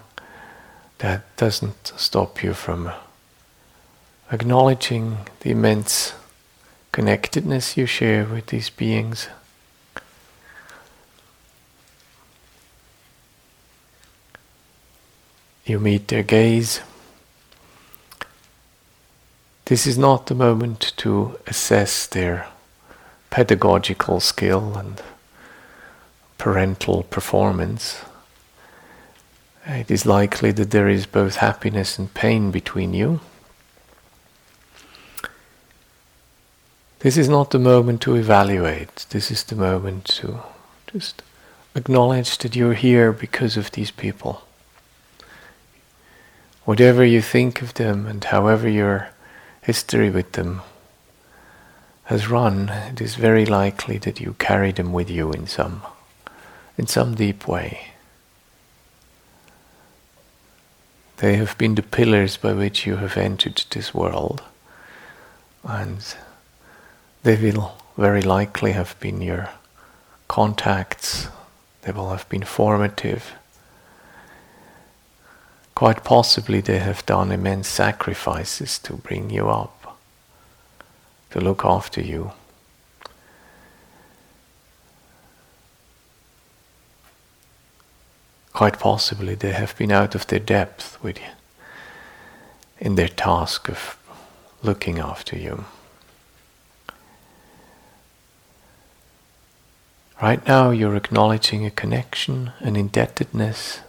that 1.00 1.36
doesn't 1.38 1.94
stop 1.98 2.44
you 2.44 2.54
from 2.54 2.92
acknowledging 4.32 5.18
the 5.40 5.52
immense 5.52 6.14
connectedness 6.92 7.78
you 7.78 7.86
share 7.86 8.26
with 8.26 8.48
these 8.48 8.70
beings. 8.70 9.28
You 15.66 15.80
meet 15.80 16.08
their 16.08 16.24
gaze. 16.24 16.82
This 19.72 19.88
is 19.88 19.98
not 19.98 20.26
the 20.26 20.36
moment 20.36 20.92
to 20.98 21.40
assess 21.48 22.06
their 22.06 22.48
pedagogical 23.30 24.20
skill 24.20 24.76
and 24.76 25.02
parental 26.38 27.04
performance. 27.04 28.04
It 29.66 29.90
is 29.90 30.06
likely 30.06 30.52
that 30.52 30.72
there 30.72 30.90
is 30.90 31.06
both 31.06 31.38
happiness 31.38 31.98
and 31.98 32.14
pain 32.14 32.52
between 32.52 32.94
you. 32.94 33.22
This 37.00 37.16
is 37.16 37.30
not 37.30 37.52
the 37.52 37.58
moment 37.58 38.02
to 38.02 38.16
evaluate. 38.16 39.06
This 39.12 39.32
is 39.32 39.42
the 39.42 39.56
moment 39.56 40.04
to 40.20 40.42
just 40.88 41.24
acknowledge 41.76 42.40
that 42.40 42.58
you're 42.58 42.74
here 42.74 43.14
because 43.14 43.56
of 43.56 43.72
these 43.72 43.92
people. 43.92 44.44
Whatever 46.66 47.06
you 47.06 47.22
think 47.22 47.62
of 47.62 47.76
them 47.76 48.06
and 48.06 48.22
however 48.22 48.68
your 48.68 49.12
history 49.62 50.10
with 50.10 50.34
them 50.34 50.62
has 52.06 52.28
run, 52.28 52.70
it 52.70 53.00
is 53.00 53.16
very 53.16 53.46
likely 53.46 53.98
that 54.00 54.20
you 54.20 54.36
carry 54.40 54.72
them 54.72 54.92
with 54.92 55.10
you 55.10 55.32
in 55.32 55.48
some 55.48 55.82
in 56.78 56.88
some 56.88 57.16
deep 57.16 57.48
way. 57.48 57.92
They 61.18 61.36
have 61.36 61.56
been 61.60 61.76
the 61.76 61.84
pillars 61.84 62.38
by 62.38 62.54
which 62.54 62.88
you 62.88 62.96
have 62.96 63.16
entered 63.16 63.64
this 63.70 63.94
world. 63.94 64.42
And 65.64 66.04
they 67.22 67.36
will 67.36 67.78
very 67.96 68.24
likely 68.24 68.72
have 68.72 69.00
been 69.00 69.22
your 69.22 69.52
contacts, 70.28 71.28
they 71.84 71.92
will 71.92 72.10
have 72.10 72.28
been 72.28 72.44
formative. 72.44 73.34
Quite 75.82 76.04
possibly, 76.04 76.62
they 76.62 76.78
have 76.78 77.04
done 77.08 77.32
immense 77.32 77.68
sacrifices 77.68 78.78
to 78.78 78.94
bring 78.94 79.32
you 79.32 79.50
up, 79.50 79.98
to 81.32 81.42
look 81.42 81.66
after 81.66 82.00
you. 82.00 82.34
Quite 88.54 88.78
possibly, 88.78 89.34
they 89.34 89.54
have 89.54 89.76
been 89.76 89.92
out 89.92 90.14
of 90.14 90.28
their 90.28 90.38
depth 90.38 91.02
with 91.02 91.18
you 91.18 91.32
in 92.78 92.94
their 92.94 93.08
task 93.08 93.68
of 93.68 93.98
looking 94.62 95.00
after 95.00 95.36
you. 95.36 95.66
Right 100.22 100.46
now, 100.48 100.70
you're 100.70 100.96
acknowledging 100.96 101.66
a 101.66 101.72
connection, 101.72 102.52
an 102.60 102.76
indebtedness 102.76 103.80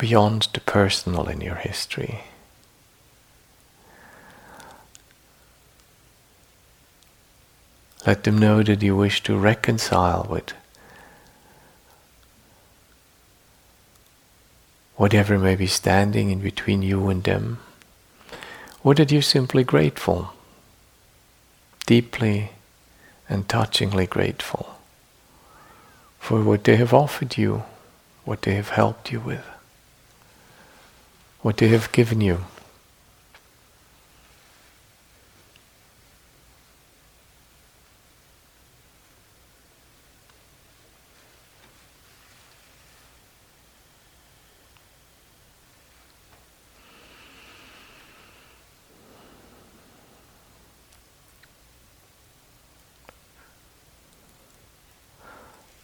beyond 0.00 0.48
the 0.54 0.60
personal 0.60 1.28
in 1.28 1.42
your 1.42 1.56
history. 1.56 2.20
Let 8.06 8.24
them 8.24 8.38
know 8.38 8.62
that 8.62 8.82
you 8.82 8.96
wish 8.96 9.22
to 9.24 9.36
reconcile 9.36 10.26
with 10.28 10.54
whatever 14.96 15.38
may 15.38 15.54
be 15.54 15.66
standing 15.66 16.30
in 16.30 16.40
between 16.40 16.80
you 16.80 17.10
and 17.10 17.22
them, 17.22 17.58
or 18.82 18.94
that 18.94 19.12
you're 19.12 19.20
simply 19.20 19.64
grateful, 19.64 20.32
deeply 21.84 22.52
and 23.28 23.46
touchingly 23.46 24.06
grateful 24.06 24.76
for 26.18 26.42
what 26.42 26.64
they 26.64 26.76
have 26.76 26.94
offered 26.94 27.36
you, 27.36 27.64
what 28.24 28.40
they 28.42 28.54
have 28.54 28.70
helped 28.70 29.12
you 29.12 29.20
with, 29.20 29.44
what 31.42 31.56
they 31.56 31.68
have 31.68 31.90
given 31.92 32.20
you. 32.20 32.44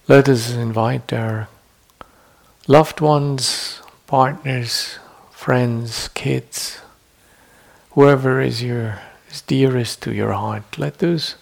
Let 0.09 0.29
us 0.29 0.53
invite 0.53 1.13
our 1.13 1.49
loved 2.69 3.01
ones, 3.01 3.83
partners, 4.07 5.01
friends, 5.47 6.09
kids, 6.09 6.81
whoever 7.93 8.41
is 8.41 8.65
your 8.65 8.99
is 9.31 9.43
dearest 9.43 10.03
to 10.03 10.13
your 10.13 10.33
heart. 10.33 10.77
Let 10.77 10.99
those 10.99 11.37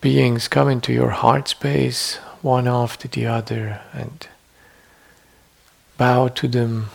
beings 0.00 0.46
come 0.46 0.68
into 0.68 0.92
your 0.92 1.10
heart 1.10 1.48
space 1.48 2.18
one 2.42 2.68
after 2.68 3.08
the 3.08 3.26
other 3.26 3.80
and 3.92 4.24
bow 5.98 6.28
to 6.28 6.46
them. 6.46 6.90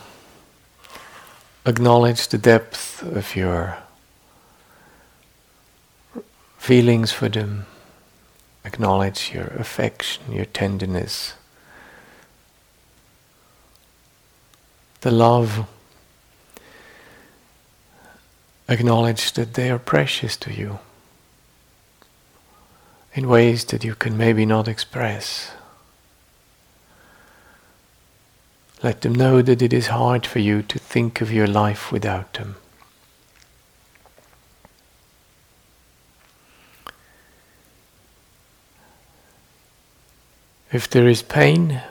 Acknowledge 1.65 2.30
the 2.30 2.38
depth 2.38 3.04
of 3.04 3.36
your 3.36 3.80
feelings 6.58 7.12
for 7.12 7.28
them. 7.28 7.65
Acknowledge 8.63 9.34
your 9.34 9.47
affection, 9.60 10.32
your 10.32 10.45
tenderness, 10.45 11.34
the 15.01 15.11
love. 15.11 15.67
Acknowledge 18.69 19.33
that 19.33 19.55
they 19.55 19.69
are 19.69 19.79
precious 19.79 20.37
to 20.37 20.53
you 20.53 20.79
in 23.13 23.27
ways 23.27 23.65
that 23.65 23.83
you 23.83 23.95
can 23.95 24.17
maybe 24.17 24.45
not 24.45 24.67
express. 24.67 25.51
Let 28.81 29.01
them 29.01 29.13
know 29.13 29.41
that 29.41 29.61
it 29.61 29.73
is 29.73 29.87
hard 29.87 30.25
for 30.25 30.39
you 30.39 30.61
to 30.63 30.79
think 30.79 31.21
of 31.21 31.31
your 31.31 31.47
life 31.47 31.91
without 31.91 32.33
them. 32.33 32.55
If 40.71 40.89
there 40.89 41.07
is 41.07 41.21
pain, 41.21 41.81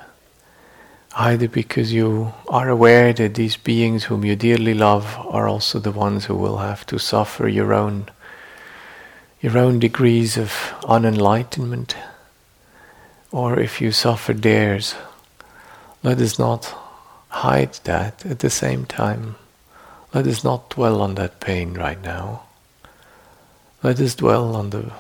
either 1.20 1.48
because 1.48 1.92
you 1.92 2.32
are 2.48 2.70
aware 2.70 3.12
that 3.12 3.34
these 3.34 3.58
beings 3.58 4.04
whom 4.04 4.24
you 4.24 4.34
dearly 4.34 4.72
love 4.72 5.18
are 5.28 5.46
also 5.46 5.78
the 5.78 5.92
ones 5.92 6.24
who 6.24 6.34
will 6.34 6.56
have 6.56 6.86
to 6.86 6.98
suffer 6.98 7.46
your 7.46 7.74
own 7.74 8.08
your 9.42 9.56
own 9.58 9.78
degrees 9.78 10.36
of 10.36 10.50
unenlightenment, 10.82 11.94
or 13.32 13.58
if 13.58 13.80
you 13.80 13.90
suffer 13.90 14.32
theirs, 14.34 14.94
let 16.02 16.18
us 16.20 16.38
not 16.38 16.74
hide 17.28 17.74
that 17.84 18.24
at 18.24 18.38
the 18.40 18.50
same 18.50 18.84
time. 18.84 19.36
Let 20.14 20.26
us 20.26 20.42
not 20.42 20.70
dwell 20.70 21.00
on 21.02 21.14
that 21.16 21.40
pain 21.40 21.74
right 21.74 22.02
now. 22.02 22.42
Let 23.82 24.00
us 24.00 24.14
dwell 24.14 24.56
on 24.56 24.70
the 24.70 24.90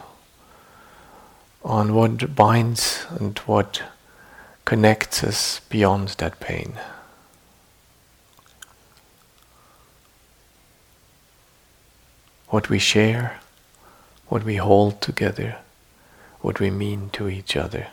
on 1.62 1.94
what 1.94 2.34
binds 2.34 3.06
and 3.10 3.38
what 3.40 3.82
connects 4.70 5.24
us 5.24 5.58
beyond 5.68 6.10
that 6.18 6.38
pain. 6.38 6.74
What 12.50 12.70
we 12.70 12.78
share, 12.78 13.40
what 14.28 14.44
we 14.44 14.54
hold 14.54 15.00
together, 15.00 15.56
what 16.40 16.60
we 16.60 16.70
mean 16.70 17.10
to 17.14 17.28
each 17.28 17.56
other. 17.56 17.88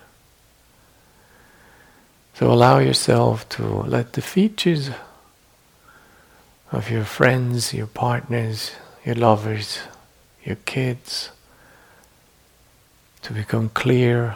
So 2.36 2.52
allow 2.52 2.78
yourself 2.78 3.50
to 3.58 3.64
let 3.64 4.14
the 4.14 4.22
features 4.22 4.92
of 6.72 6.92
your 6.92 7.06
friends, 7.06 7.74
your 7.74 7.88
partners, 7.88 8.74
your 9.04 9.16
lovers, 9.16 9.80
your 10.44 10.58
kids, 10.58 11.32
to 13.24 13.34
become 13.34 13.70
clear. 13.70 14.36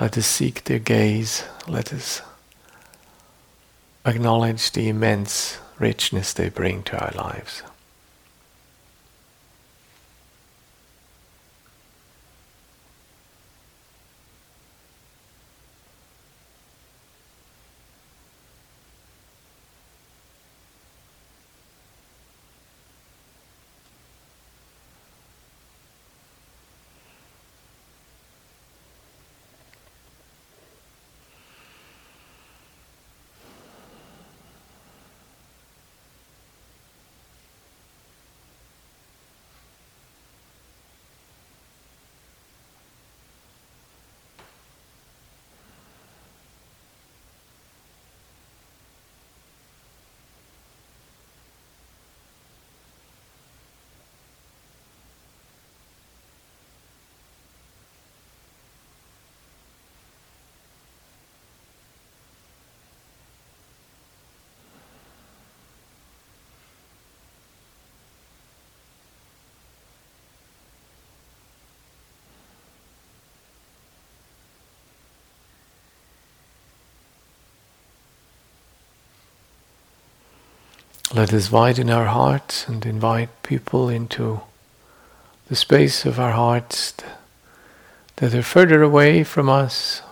Let 0.00 0.18
us 0.18 0.26
seek 0.26 0.64
their 0.64 0.80
gaze. 0.80 1.44
Let 1.68 1.92
us 1.92 2.20
acknowledge 4.04 4.72
the 4.72 4.88
immense 4.88 5.58
richness 5.78 6.32
they 6.32 6.48
bring 6.48 6.82
to 6.84 6.98
our 6.98 7.12
lives. 7.12 7.62
Let 81.14 81.32
us 81.32 81.52
widen 81.52 81.90
our 81.90 82.06
hearts 82.06 82.66
and 82.66 82.84
invite 82.84 83.44
people 83.44 83.88
into 83.88 84.40
the 85.46 85.54
space 85.54 86.04
of 86.04 86.18
our 86.18 86.32
hearts 86.32 86.92
that 88.16 88.34
are 88.34 88.42
further 88.42 88.82
away 88.82 89.22
from 89.22 89.48
us. 89.48 90.02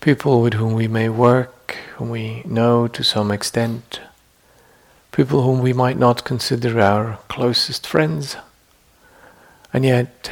People 0.00 0.40
with 0.40 0.52
whom 0.54 0.74
we 0.74 0.86
may 0.86 1.08
work, 1.08 1.76
whom 1.96 2.10
we 2.10 2.44
know 2.44 2.86
to 2.86 3.02
some 3.02 3.32
extent. 3.32 4.00
People 5.10 5.42
whom 5.42 5.58
we 5.58 5.72
might 5.72 5.98
not 5.98 6.22
consider 6.22 6.80
our 6.80 7.18
closest 7.26 7.88
friends. 7.88 8.36
And 9.72 9.84
yet, 9.84 10.30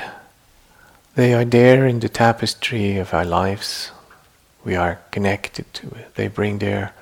they 1.16 1.34
are 1.34 1.44
there 1.44 1.88
in 1.88 1.98
the 1.98 2.08
tapestry 2.08 2.98
of 2.98 3.12
our 3.12 3.24
lives. 3.24 3.90
We 4.64 4.76
are 4.76 5.00
connected 5.10 5.74
to 5.74 5.88
it. 5.88 6.14
They 6.14 6.28
bring 6.28 6.58
their 6.60 6.92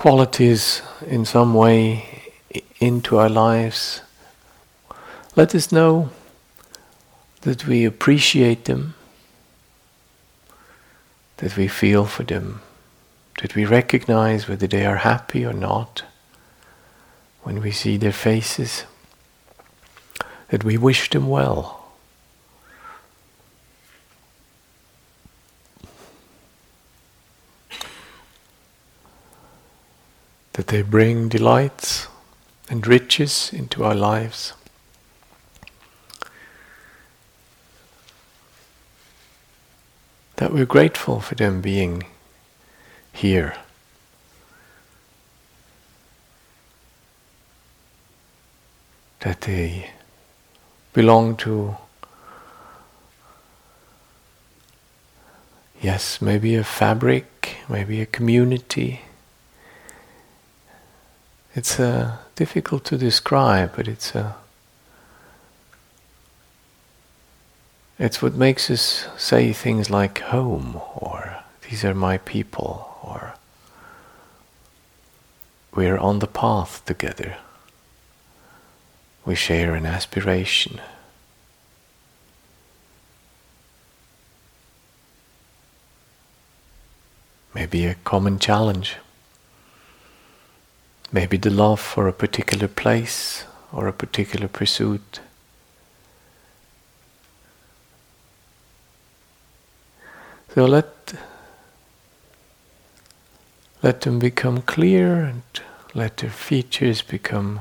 qualities 0.00 0.80
in 1.06 1.26
some 1.26 1.52
way 1.52 2.32
into 2.78 3.18
our 3.18 3.28
lives, 3.28 4.00
let 5.36 5.54
us 5.54 5.70
know 5.70 6.08
that 7.42 7.66
we 7.66 7.84
appreciate 7.84 8.64
them, 8.64 8.94
that 11.36 11.54
we 11.54 11.68
feel 11.68 12.06
for 12.06 12.22
them, 12.22 12.62
that 13.42 13.54
we 13.54 13.66
recognize 13.66 14.48
whether 14.48 14.66
they 14.66 14.86
are 14.86 14.96
happy 14.96 15.44
or 15.44 15.52
not 15.52 16.02
when 17.42 17.60
we 17.60 17.70
see 17.70 17.98
their 17.98 18.10
faces, 18.10 18.84
that 20.48 20.64
we 20.64 20.78
wish 20.78 21.10
them 21.10 21.28
well. 21.28 21.79
That 30.54 30.66
they 30.66 30.82
bring 30.82 31.28
delights 31.28 32.08
and 32.68 32.86
riches 32.86 33.50
into 33.52 33.84
our 33.84 33.94
lives. 33.94 34.52
That 40.36 40.52
we're 40.52 40.66
grateful 40.66 41.20
for 41.20 41.34
them 41.34 41.60
being 41.60 42.04
here. 43.12 43.56
That 49.20 49.42
they 49.42 49.90
belong 50.92 51.36
to, 51.36 51.76
yes, 55.80 56.22
maybe 56.22 56.56
a 56.56 56.64
fabric, 56.64 57.58
maybe 57.68 58.00
a 58.00 58.06
community 58.06 59.02
it's 61.54 61.80
uh, 61.80 62.16
difficult 62.36 62.84
to 62.84 62.96
describe, 62.96 63.74
but 63.76 63.88
it's 63.88 64.14
uh, 64.14 64.32
it's 67.98 68.22
what 68.22 68.34
makes 68.34 68.70
us 68.70 69.06
say 69.18 69.52
things 69.52 69.90
like 69.90 70.20
home 70.20 70.80
or 70.96 71.42
these 71.68 71.84
are 71.84 71.94
my 71.94 72.16
people 72.18 72.96
or 73.02 73.34
we're 75.74 75.98
on 75.98 76.20
the 76.20 76.26
path 76.26 76.82
together. 76.86 77.36
We 79.26 79.34
share 79.34 79.74
an 79.74 79.84
aspiration. 79.84 80.80
Maybe 87.54 87.84
a 87.84 87.96
common 87.96 88.38
challenge. 88.38 88.96
Maybe 91.12 91.36
the 91.36 91.50
love 91.50 91.80
for 91.80 92.06
a 92.06 92.12
particular 92.12 92.68
place 92.68 93.44
or 93.72 93.88
a 93.88 93.92
particular 93.92 94.46
pursuit. 94.48 95.20
So 100.54 100.64
let 100.64 101.14
let 103.82 104.02
them 104.02 104.18
become 104.18 104.62
clear 104.62 105.22
and 105.24 105.42
let 105.94 106.18
their 106.18 106.30
features 106.30 107.02
become 107.02 107.60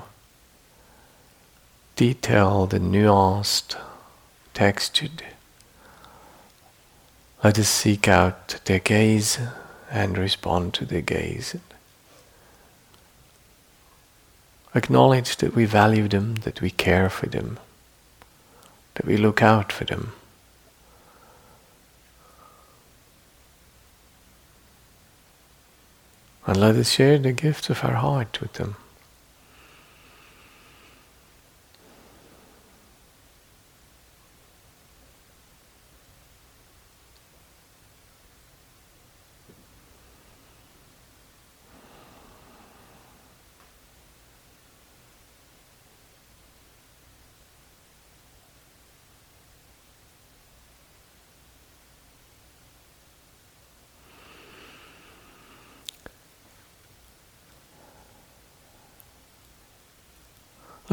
detailed 1.95 2.73
and 2.73 2.93
nuanced, 2.93 3.75
textured. 4.53 5.23
Let 7.43 7.57
us 7.57 7.69
seek 7.69 8.07
out 8.07 8.59
their 8.65 8.79
gaze 8.79 9.39
and 9.89 10.17
respond 10.17 10.73
to 10.75 10.85
their 10.85 11.01
gaze. 11.01 11.55
Acknowledge 14.79 15.35
that 15.37 15.53
we 15.55 15.65
value 15.65 16.07
them, 16.07 16.35
that 16.45 16.61
we 16.61 16.69
care 16.69 17.09
for 17.09 17.27
them, 17.27 17.59
that 18.93 19.05
we 19.05 19.17
look 19.17 19.41
out 19.41 19.73
for 19.73 19.83
them. 19.83 20.13
And 26.47 26.55
let 26.55 26.77
us 26.77 26.91
share 26.91 27.17
the 27.17 27.33
gifts 27.33 27.69
of 27.69 27.83
our 27.83 27.95
heart 27.95 28.39
with 28.39 28.53
them. 28.53 28.77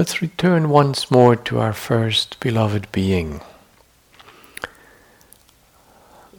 Let's 0.07 0.23
return 0.23 0.69
once 0.69 1.11
more 1.11 1.35
to 1.35 1.59
our 1.59 1.73
first 1.73 2.39
beloved 2.39 2.93
being. 2.93 3.41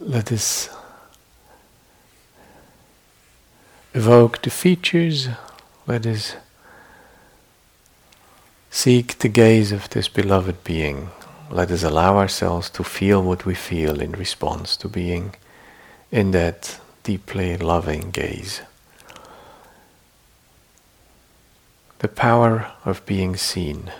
Let 0.00 0.32
us 0.32 0.70
evoke 3.92 4.40
the 4.40 4.48
features, 4.48 5.28
let 5.86 6.06
us 6.06 6.36
seek 8.70 9.18
the 9.18 9.28
gaze 9.28 9.70
of 9.70 9.90
this 9.90 10.08
beloved 10.08 10.64
being. 10.64 11.10
Let 11.50 11.70
us 11.70 11.82
allow 11.82 12.16
ourselves 12.16 12.70
to 12.70 12.82
feel 12.82 13.22
what 13.22 13.44
we 13.44 13.54
feel 13.54 14.00
in 14.00 14.12
response 14.12 14.78
to 14.78 14.88
being 14.88 15.34
in 16.10 16.30
that 16.30 16.80
deeply 17.02 17.58
loving 17.58 18.12
gaze. 18.12 18.62
The 21.98 22.08
power 22.08 22.70
of 22.84 23.04
being 23.06 23.36
seen, 23.36 23.90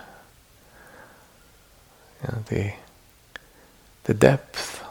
you 2.23 2.29
know, 2.29 2.39
the, 2.47 2.73
the 4.05 4.15
depth 4.15 4.85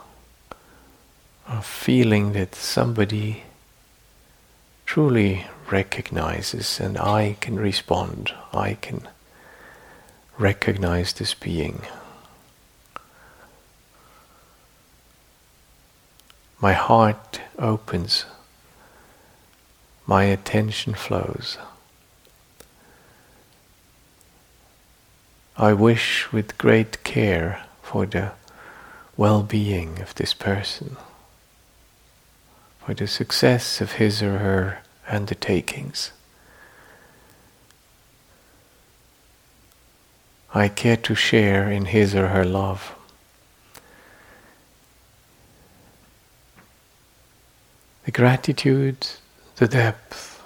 of 1.47 1.65
feeling 1.65 2.33
that 2.33 2.53
somebody 2.53 3.43
truly 4.85 5.47
recognizes 5.71 6.79
and 6.79 6.97
I 6.97 7.37
can 7.39 7.57
respond, 7.57 8.33
I 8.53 8.73
can 8.75 9.07
recognize 10.37 11.13
this 11.13 11.33
being. 11.33 11.81
My 16.59 16.73
heart 16.73 17.39
opens, 17.57 18.25
my 20.05 20.23
attention 20.23 20.93
flows. 20.93 21.57
I 25.59 25.73
wish 25.73 26.31
with 26.31 26.59
great 26.59 27.03
care 27.03 27.63
for 27.81 28.05
the 28.05 28.33
well 29.15 29.41
being 29.41 29.99
of 29.99 30.13
this 30.13 30.31
person, 30.35 30.97
for 32.85 32.93
the 32.93 33.07
success 33.07 33.81
of 33.81 33.93
his 33.93 34.21
or 34.21 34.37
her 34.37 34.79
undertakings. 35.07 36.11
I 40.53 40.67
care 40.67 40.97
to 40.97 41.15
share 41.15 41.71
in 41.71 41.85
his 41.85 42.13
or 42.13 42.27
her 42.27 42.45
love. 42.45 42.93
The 48.05 48.11
gratitude, 48.11 49.07
the 49.55 49.67
depth, 49.67 50.43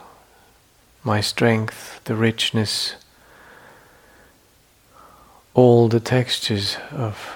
my 1.04 1.20
strength, 1.20 2.02
the 2.06 2.16
richness 2.16 2.96
all 5.54 5.88
the 5.88 6.00
textures 6.00 6.78
of 6.92 7.36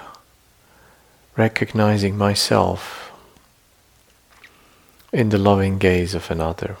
recognizing 1.36 2.16
myself 2.16 3.12
in 5.12 5.28
the 5.28 5.38
loving 5.38 5.78
gaze 5.78 6.14
of 6.14 6.30
another. 6.30 6.76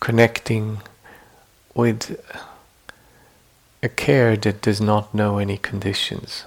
Connecting 0.00 0.80
with 1.74 2.20
a 3.82 3.88
care 3.88 4.36
that 4.36 4.60
does 4.60 4.80
not 4.80 5.14
know 5.14 5.38
any 5.38 5.56
conditions, 5.56 6.44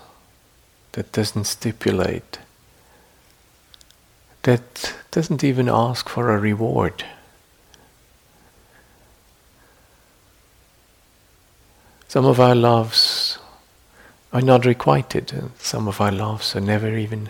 that 0.93 1.11
doesn't 1.11 1.45
stipulate, 1.45 2.39
that 4.43 4.93
doesn't 5.11 5.43
even 5.43 5.69
ask 5.69 6.09
for 6.09 6.29
a 6.29 6.39
reward. 6.39 7.05
Some 12.11 12.25
of 12.25 12.41
our 12.41 12.55
loves 12.55 13.37
are 14.33 14.41
not 14.41 14.65
requited, 14.65 15.31
and 15.31 15.51
some 15.59 15.87
of 15.87 16.01
our 16.01 16.11
loves 16.11 16.53
are 16.57 16.59
never 16.59 16.97
even 16.97 17.29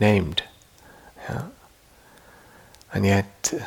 named. 0.00 0.44
Yeah? 1.28 1.48
And 2.90 3.04
yet, 3.04 3.52
uh, 3.52 3.66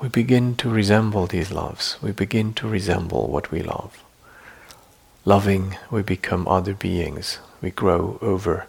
we 0.00 0.08
begin 0.08 0.56
to 0.56 0.70
resemble 0.70 1.26
these 1.26 1.52
loves. 1.52 1.98
We 2.00 2.10
begin 2.10 2.54
to 2.54 2.66
resemble 2.66 3.28
what 3.28 3.50
we 3.50 3.60
love. 3.60 4.02
Loving, 5.26 5.76
we 5.90 6.00
become 6.00 6.48
other 6.48 6.72
beings. 6.72 7.38
We 7.60 7.70
grow 7.70 8.16
over 8.22 8.68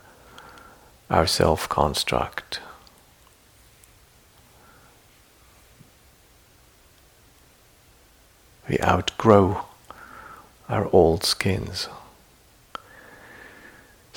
our 1.10 1.26
self 1.26 1.70
construct. 1.70 2.60
We 8.68 8.78
outgrow 8.82 9.68
our 10.70 10.90
old 10.94 11.24
skins. 11.24 11.90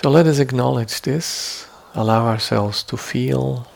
So 0.03 0.11
let 0.11 0.27
us 0.27 0.39
acknowledge 0.39 1.01
this, 1.03 1.67
allow 1.95 2.27
ourselves 2.27 2.83
to 2.85 2.97
feel 2.97 3.67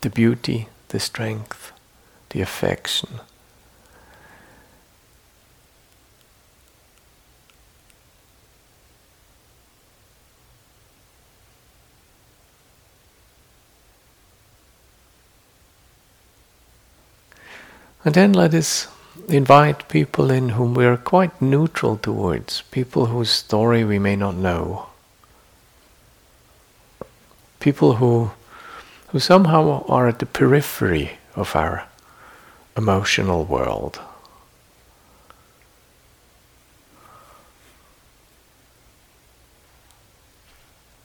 the 0.00 0.10
beauty, 0.10 0.68
the 0.88 1.00
strength, 1.00 1.72
the 2.30 2.40
affection. 2.40 3.20
And 18.02 18.14
then 18.14 18.32
let 18.32 18.54
us 18.54 18.88
invite 19.30 19.88
people 19.88 20.30
in 20.30 20.50
whom 20.50 20.74
we 20.74 20.84
are 20.84 20.96
quite 20.96 21.40
neutral 21.40 21.96
towards, 21.96 22.62
people 22.70 23.06
whose 23.06 23.30
story 23.30 23.84
we 23.84 23.98
may 23.98 24.16
not 24.16 24.34
know, 24.34 24.86
people 27.60 27.94
who, 27.94 28.32
who 29.08 29.20
somehow 29.20 29.84
are 29.86 30.08
at 30.08 30.18
the 30.18 30.26
periphery 30.26 31.12
of 31.36 31.54
our 31.54 31.86
emotional 32.76 33.44
world. 33.44 34.00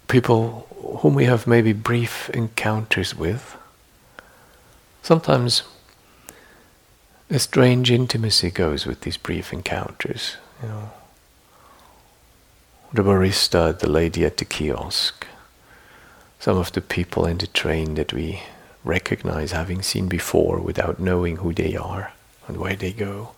People 0.08 0.68
whom 1.02 1.14
we 1.14 1.26
have 1.26 1.46
maybe 1.46 1.74
brief 1.74 2.30
encounters 2.30 3.14
with. 3.14 3.58
Sometimes 5.04 5.64
a 7.30 7.40
strange 7.40 7.92
intimacy 7.92 8.52
goes 8.52 8.86
with 8.86 9.02
these 9.02 9.18
brief 9.18 9.52
encounters. 9.52 10.38
You 10.62 10.70
know, 10.70 10.92
the 12.94 13.02
barista, 13.02 13.78
the 13.78 13.90
lady 13.90 14.24
at 14.24 14.38
the 14.38 14.46
kiosk, 14.46 15.26
some 16.40 16.58
of 16.58 16.72
the 16.72 16.82
people 16.82 17.26
in 17.26 17.40
the 17.40 17.48
train 17.48 17.96
that 17.96 18.14
we 18.14 18.44
recognize 18.84 19.52
having 19.52 19.82
seen 19.82 20.08
before 20.08 20.60
without 20.60 21.00
knowing 21.00 21.38
who 21.38 21.54
they 21.54 21.76
are 21.76 22.14
and 22.48 22.58
where 22.58 22.76
they 22.76 22.94
go. 22.94 23.32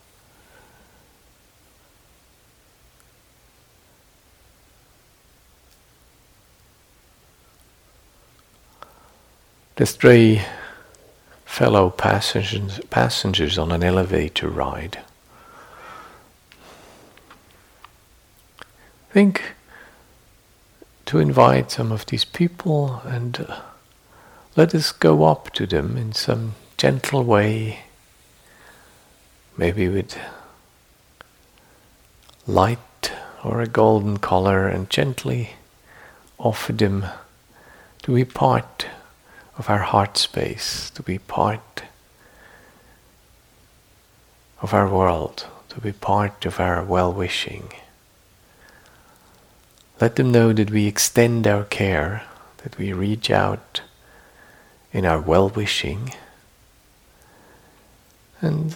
The 9.77 9.85
stray 9.85 10.43
fellow 11.58 11.89
passengers, 11.89 12.80
passengers 12.91 13.58
on 13.58 13.72
an 13.72 13.84
elevator 13.84 14.47
ride. 14.47 14.99
Think 19.10 19.55
to 21.08 21.18
invite 21.18 21.72
some 21.72 21.91
of 21.91 22.05
these 22.05 22.26
people 22.26 23.01
and 23.05 23.39
uh, 23.49 23.62
let 24.55 24.76
us 24.76 24.91
go 24.91 25.24
up 25.24 25.51
to 25.53 25.66
them 25.66 25.97
in 25.97 26.14
some 26.14 26.53
gentle 26.78 27.24
way, 27.24 27.80
maybe 29.58 29.89
with 29.89 30.16
light 32.45 33.12
or 33.43 33.62
a 33.62 33.68
golden 33.68 34.18
color, 34.18 34.68
and 34.68 34.91
gently 34.91 35.53
offer 36.38 36.72
them 36.72 37.08
to 38.03 38.14
be 38.14 38.26
part 38.26 38.86
of 39.58 39.70
our 39.70 39.80
heart 39.80 40.18
space, 40.18 40.89
to 40.91 41.01
be 41.01 41.18
part 41.18 41.84
of 44.62 44.74
our 44.74 44.88
world, 44.88 45.47
to 45.70 45.82
be 45.82 45.91
part 45.91 46.45
of 46.45 46.60
our 46.60 46.84
well 46.84 47.12
wishing. 47.12 47.72
Let 49.99 50.16
them 50.16 50.32
know 50.32 50.53
that 50.53 50.70
we 50.70 50.86
extend 50.86 51.47
our 51.47 51.64
care, 51.64 52.24
that 52.58 52.78
we 52.78 52.93
reach 52.93 53.32
out 53.32 53.82
in 54.93 55.05
our 55.05 55.20
well 55.20 55.49
wishing, 55.49 56.14
and 58.41 58.76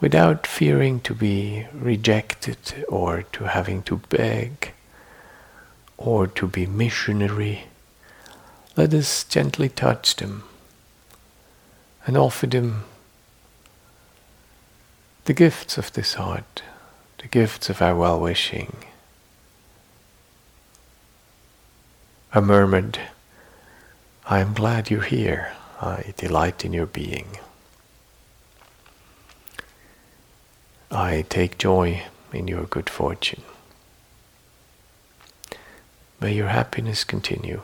without 0.00 0.46
fearing 0.48 0.98
to 1.00 1.14
be 1.14 1.66
rejected 1.72 2.84
or 2.88 3.22
to 3.22 3.44
having 3.44 3.82
to 3.84 3.98
beg 4.08 4.72
or 5.96 6.26
to 6.26 6.48
be 6.48 6.66
missionary 6.66 7.66
let 8.76 8.94
us 8.94 9.24
gently 9.24 9.68
touch 9.68 10.16
them 10.16 10.44
and 12.06 12.16
offer 12.16 12.46
them 12.46 12.84
the 15.24 15.34
gifts 15.34 15.78
of 15.78 15.92
this 15.92 16.14
heart, 16.14 16.62
the 17.18 17.28
gifts 17.28 17.68
of 17.68 17.82
our 17.82 17.94
well 17.94 18.18
wishing. 18.18 18.76
I 22.34 22.40
murmured, 22.40 22.98
I 24.26 24.40
am 24.40 24.54
glad 24.54 24.90
you're 24.90 25.02
here. 25.02 25.52
I 25.80 26.14
delight 26.16 26.64
in 26.64 26.72
your 26.72 26.86
being. 26.86 27.38
I 30.90 31.24
take 31.28 31.58
joy 31.58 32.04
in 32.32 32.48
your 32.48 32.64
good 32.64 32.88
fortune. 32.88 33.42
May 36.20 36.34
your 36.34 36.48
happiness 36.48 37.02
continue. 37.02 37.62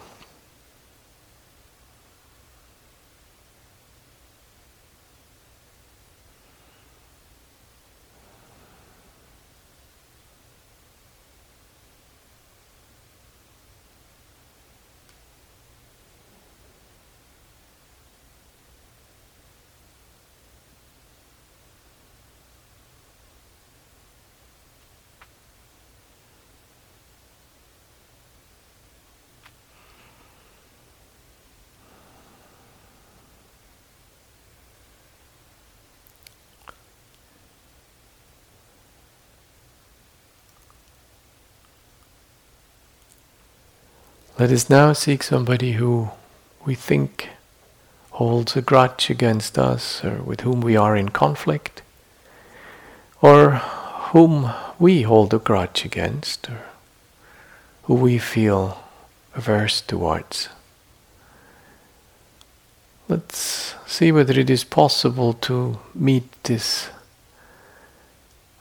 Let 44.38 44.52
us 44.52 44.70
now 44.70 44.92
seek 44.92 45.24
somebody 45.24 45.72
who 45.72 46.10
we 46.64 46.76
think 46.76 47.30
holds 48.12 48.56
a 48.56 48.62
grudge 48.62 49.10
against 49.10 49.58
us 49.58 50.04
or 50.04 50.22
with 50.22 50.42
whom 50.42 50.60
we 50.60 50.76
are 50.76 50.96
in 50.96 51.08
conflict 51.08 51.82
or 53.20 53.54
whom 54.12 54.52
we 54.78 55.02
hold 55.02 55.34
a 55.34 55.40
grudge 55.40 55.84
against 55.84 56.48
or 56.48 56.60
who 57.82 57.94
we 57.94 58.18
feel 58.18 58.78
averse 59.34 59.80
towards. 59.80 60.48
Let's 63.08 63.74
see 63.88 64.12
whether 64.12 64.38
it 64.38 64.50
is 64.50 64.62
possible 64.62 65.32
to 65.32 65.80
meet 65.96 66.44
this 66.44 66.90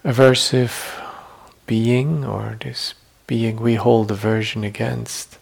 aversive 0.04 1.04
being 1.68 2.26
or 2.26 2.58
this 2.60 2.96
being 3.28 3.58
we 3.58 3.76
hold 3.76 4.10
aversion 4.10 4.64
against 4.64 5.38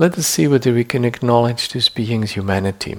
let 0.00 0.16
us 0.16 0.26
see 0.26 0.48
whether 0.48 0.72
we 0.72 0.82
can 0.82 1.04
acknowledge 1.04 1.68
this 1.68 1.90
being's 1.90 2.30
humanity. 2.30 2.98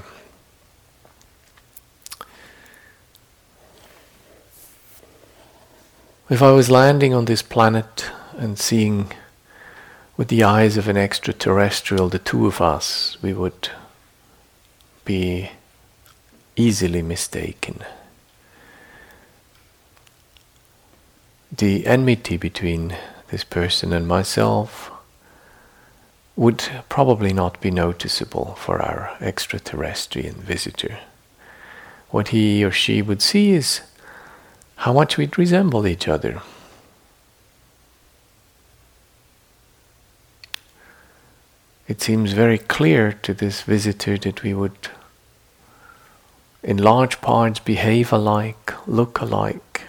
If 6.30 6.44
I 6.44 6.52
was 6.52 6.70
landing 6.70 7.12
on 7.12 7.26
this 7.26 7.42
planet 7.42 8.06
and 8.38 8.60
seeing 8.60 9.12
with 10.16 10.28
the 10.28 10.44
eyes 10.44 10.78
of 10.78 10.88
an 10.88 10.96
extraterrestrial 10.96 12.08
the 12.08 12.20
two 12.20 12.46
of 12.46 12.62
us, 12.62 13.18
we 13.24 13.34
would 13.34 13.70
be 15.04 15.50
easily 16.56 17.02
mistaken. 17.02 17.80
The 21.52 21.88
enmity 21.88 22.38
between 22.38 22.96
this 23.30 23.44
person 23.44 23.92
and 23.92 24.08
myself 24.08 24.92
would 26.36 26.64
probably 26.90 27.34
not 27.34 27.60
be 27.62 27.72
noticeable 27.72 28.56
for 28.56 28.82
our 28.82 29.16
extraterrestrial 29.20 30.36
visitor. 30.36 31.00
What 32.10 32.30
he 32.30 32.64
or 32.64 32.72
she 32.72 33.02
would 33.02 33.22
see 33.22 33.52
is 33.52 33.82
how 34.78 34.94
much 34.94 35.18
we'd 35.18 35.38
resemble 35.38 35.86
each 35.86 36.08
other. 36.08 36.42
It 41.88 42.02
seems 42.02 42.32
very 42.32 42.58
clear 42.58 43.12
to 43.24 43.34
this 43.34 43.64
visitor 43.64 44.18
that 44.18 44.44
we 44.44 44.54
would, 44.54 44.90
in 46.64 46.78
large 46.78 47.20
parts, 47.20 47.60
behave 47.60 48.14
alike, 48.14 48.74
look 48.88 49.20
alike, 49.20 49.82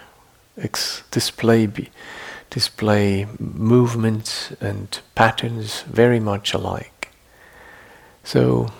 display 1.11 1.65
be- 1.65 1.89
display 2.53 3.25
movements 3.39 4.51
and 4.61 4.99
patterns 5.15 5.81
very 5.81 6.19
much 6.19 6.53
alike. 6.53 7.09
So, 8.23 8.71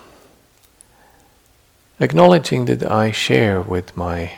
acknowledging 1.98 2.66
that 2.66 2.88
I 2.88 3.10
share 3.10 3.60
with 3.60 3.96
my 3.96 4.34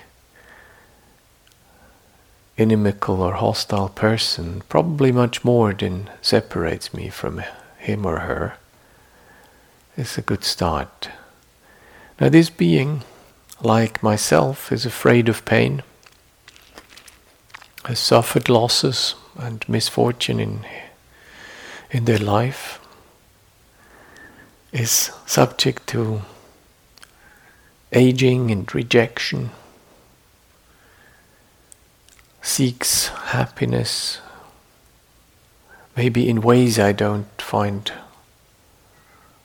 inimical 2.57 3.20
or 3.20 3.34
hostile 3.34 3.91
person 3.91 4.62
probably 4.70 5.12
much 5.12 5.45
more 5.45 5.74
than 5.74 6.09
separates 6.22 6.95
me 6.95 7.11
from 7.11 7.43
him 7.76 8.07
or 8.07 8.20
her 8.20 8.57
is 9.99 10.16
a 10.16 10.22
good 10.22 10.45
start. 10.45 11.11
Now, 12.18 12.30
this 12.30 12.49
being, 12.49 13.03
like 13.61 14.03
myself, 14.03 14.72
is 14.72 14.87
afraid 14.87 15.28
of 15.28 15.45
pain, 15.45 15.82
has 17.84 17.99
suffered 17.99 18.49
losses, 18.49 19.14
and 19.39 19.68
misfortune 19.68 20.41
in, 20.41 20.66
in 21.91 22.05
their 22.05 22.18
life 22.18 22.80
is 24.72 25.11
subject 25.26 25.87
to 25.87 26.22
aging 27.93 28.51
and 28.51 28.74
rejection, 28.74 29.51
seeks 32.43 33.09
happiness, 33.09 34.20
maybe 35.97 36.28
in 36.28 36.41
ways 36.41 36.78
I 36.78 36.93
don't 36.93 37.41
find 37.41 37.91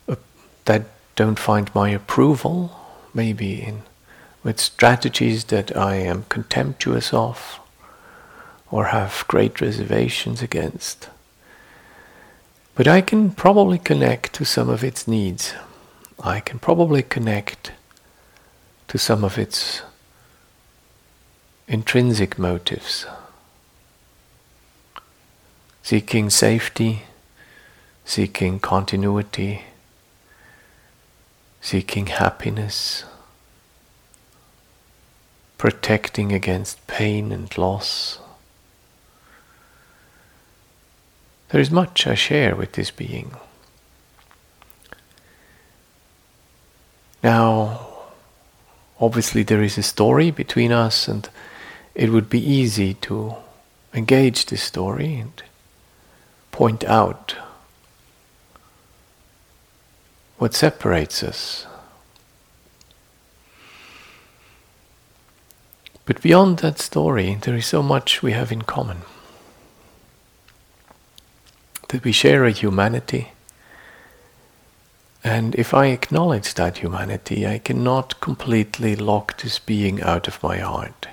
uh, 0.08 0.18
that 0.66 0.84
don't 1.16 1.40
find 1.40 1.74
my 1.74 1.90
approval, 1.90 2.78
maybe 3.14 3.62
in 3.62 3.84
with 4.44 4.60
strategies 4.60 5.46
that 5.46 5.76
I 5.78 5.96
am 5.96 6.26
contemptuous 6.30 7.14
of 7.14 7.61
or 8.72 8.86
have 8.86 9.26
great 9.28 9.60
reservations 9.60 10.42
against. 10.42 11.10
But 12.74 12.88
I 12.88 13.02
can 13.02 13.32
probably 13.32 13.78
connect 13.78 14.34
to 14.34 14.46
some 14.46 14.70
of 14.70 14.84
its 14.84 15.08
needs. 15.08 15.54
I 16.24 16.40
can 16.40 16.58
probably 16.58 17.04
connect 17.04 17.74
to 18.88 18.98
some 18.98 19.24
of 19.24 19.38
its 19.38 19.82
intrinsic 21.68 22.40
motives. 22.40 23.06
Seeking 25.84 26.30
safety, 26.30 27.04
seeking 28.06 28.60
continuity, 28.60 29.64
seeking 31.60 32.08
happiness, 32.08 33.04
protecting 35.58 36.32
against 36.32 36.86
pain 36.88 37.32
and 37.32 37.56
loss. 37.58 38.20
There 41.52 41.60
is 41.60 41.70
much 41.70 42.08
I 42.08 42.16
share 42.16 42.56
with 42.56 42.74
this 42.74 42.92
being. 42.92 43.36
Now, 47.22 47.90
obviously, 49.02 49.44
there 49.44 49.62
is 49.62 49.78
a 49.78 49.84
story 49.84 50.32
between 50.32 50.72
us, 50.72 51.10
and 51.10 51.30
it 51.94 52.10
would 52.10 52.30
be 52.30 52.40
easy 52.40 52.94
to 52.96 53.36
engage 53.94 54.46
this 54.46 54.64
story 54.64 55.16
and 55.16 55.44
point 56.52 56.86
out 56.86 57.36
what 60.38 60.54
separates 60.54 61.22
us. 61.22 61.68
But 66.06 66.22
beyond 66.22 66.60
that 66.60 66.80
story, 66.80 67.38
there 67.42 67.56
is 67.56 67.66
so 67.66 67.84
much 67.84 68.24
we 68.24 68.32
have 68.32 68.54
in 68.54 68.62
common. 68.62 69.02
That 71.92 72.06
we 72.06 72.14
share 72.14 72.46
a 72.46 72.52
humanity. 72.52 73.34
And 75.26 75.54
if 75.56 75.74
I 75.74 75.88
acknowledge 75.88 76.54
that 76.54 76.78
humanity, 76.78 77.46
I 77.46 77.58
cannot 77.58 78.22
completely 78.22 78.96
lock 78.96 79.42
this 79.42 79.60
being 79.60 80.02
out 80.02 80.30
of 80.30 80.42
my 80.42 80.60
heart. 80.60 81.10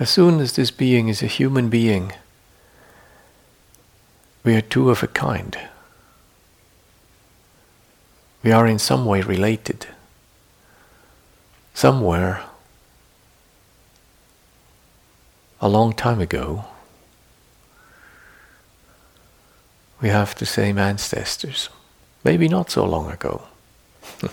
As 0.00 0.08
soon 0.08 0.40
as 0.40 0.54
this 0.56 0.70
being 0.70 1.08
is 1.08 1.22
a 1.22 1.26
human 1.26 1.68
being, 1.68 2.14
we 4.42 4.56
are 4.56 4.62
two 4.62 4.88
of 4.88 5.02
a 5.02 5.06
kind. 5.06 5.58
We 8.42 8.52
are 8.52 8.66
in 8.66 8.78
some 8.78 9.04
way 9.04 9.20
related. 9.20 9.86
Somewhere, 11.74 12.42
a 15.64 15.68
long 15.68 15.94
time 15.94 16.20
ago, 16.20 16.66
we 20.02 20.10
have 20.10 20.34
the 20.34 20.44
same 20.44 20.76
ancestors. 20.76 21.70
Maybe 22.22 22.48
not 22.48 22.70
so 22.70 22.84
long 22.84 23.10
ago. 23.10 23.42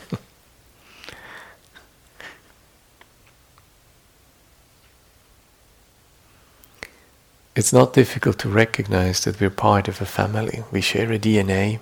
It's 7.54 7.74
not 7.74 7.94
difficult 7.94 8.40
to 8.40 8.50
recognize 8.50 9.26
that 9.26 9.40
we're 9.42 9.50
part 9.50 9.90
of 9.90 10.02
a 10.02 10.06
family. 10.06 10.64
We 10.72 10.80
share 10.80 11.12
a 11.12 11.20
DNA. 11.20 11.80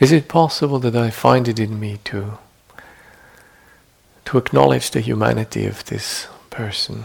Is 0.00 0.10
it 0.10 0.28
possible 0.28 0.80
that 0.80 0.96
I 0.96 1.10
find 1.10 1.46
it 1.46 1.60
in 1.60 1.78
me 1.78 1.98
to 2.04 2.38
to 4.24 4.38
acknowledge 4.38 4.90
the 4.90 5.00
humanity 5.00 5.66
of 5.66 5.84
this 5.84 6.26
person? 6.50 7.04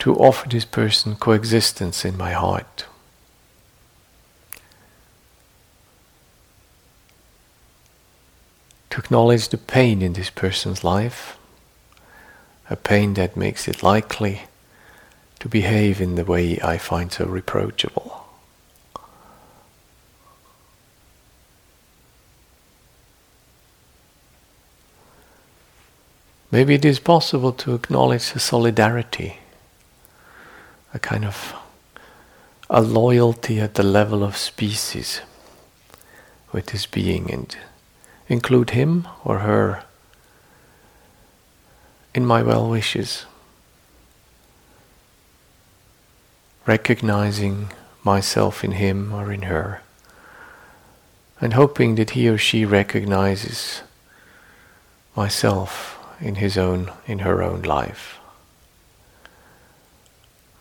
To 0.00 0.14
offer 0.14 0.48
this 0.48 0.64
person 0.64 1.16
coexistence 1.16 2.04
in 2.04 2.16
my 2.16 2.32
heart? 2.32 2.86
to 8.98 9.04
acknowledge 9.04 9.48
the 9.50 9.58
pain 9.58 10.02
in 10.02 10.14
this 10.14 10.30
person's 10.30 10.82
life, 10.82 11.38
a 12.68 12.74
pain 12.74 13.14
that 13.14 13.36
makes 13.36 13.68
it 13.68 13.80
likely 13.80 14.42
to 15.38 15.48
behave 15.48 16.00
in 16.00 16.16
the 16.16 16.24
way 16.24 16.58
I 16.60 16.78
find 16.78 17.12
so 17.12 17.24
reproachable. 17.24 18.17
Maybe 26.50 26.74
it 26.74 26.84
is 26.84 26.98
possible 26.98 27.52
to 27.52 27.74
acknowledge 27.74 28.32
a 28.34 28.38
solidarity, 28.38 29.38
a 30.94 30.98
kind 30.98 31.26
of 31.26 31.54
a 32.70 32.80
loyalty 32.80 33.60
at 33.60 33.74
the 33.74 33.82
level 33.82 34.24
of 34.24 34.36
species 34.36 35.20
with 36.50 36.66
this 36.66 36.86
being 36.86 37.30
and 37.30 37.54
include 38.28 38.70
him 38.70 39.06
or 39.24 39.40
her 39.40 39.84
in 42.14 42.24
my 42.24 42.42
well 42.42 42.68
wishes, 42.68 43.26
recognizing 46.66 47.70
myself 48.02 48.64
in 48.64 48.72
him 48.72 49.12
or 49.12 49.30
in 49.32 49.42
her, 49.42 49.82
and 51.42 51.52
hoping 51.52 51.96
that 51.96 52.10
he 52.10 52.26
or 52.26 52.38
she 52.38 52.64
recognizes 52.64 53.82
myself 55.14 55.97
in 56.20 56.36
his 56.36 56.58
own, 56.58 56.92
in 57.06 57.20
her 57.20 57.42
own 57.42 57.62
life. 57.62 58.18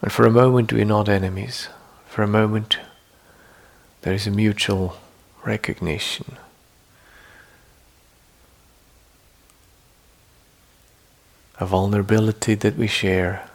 And 0.02 0.12
for 0.12 0.26
a 0.26 0.32
moment 0.32 0.72
we 0.72 0.82
are 0.82 0.86
not 0.86 1.10
enemies. 1.10 1.70
For 2.08 2.24
a 2.24 2.28
moment 2.28 2.78
there 4.02 4.14
is 4.14 4.28
a 4.28 4.32
mutual 4.32 4.98
recognition. 5.44 6.38
a 11.60 11.66
vulnerability 11.66 12.56
that 12.56 12.78
we 12.78 12.88
share, 12.88 13.48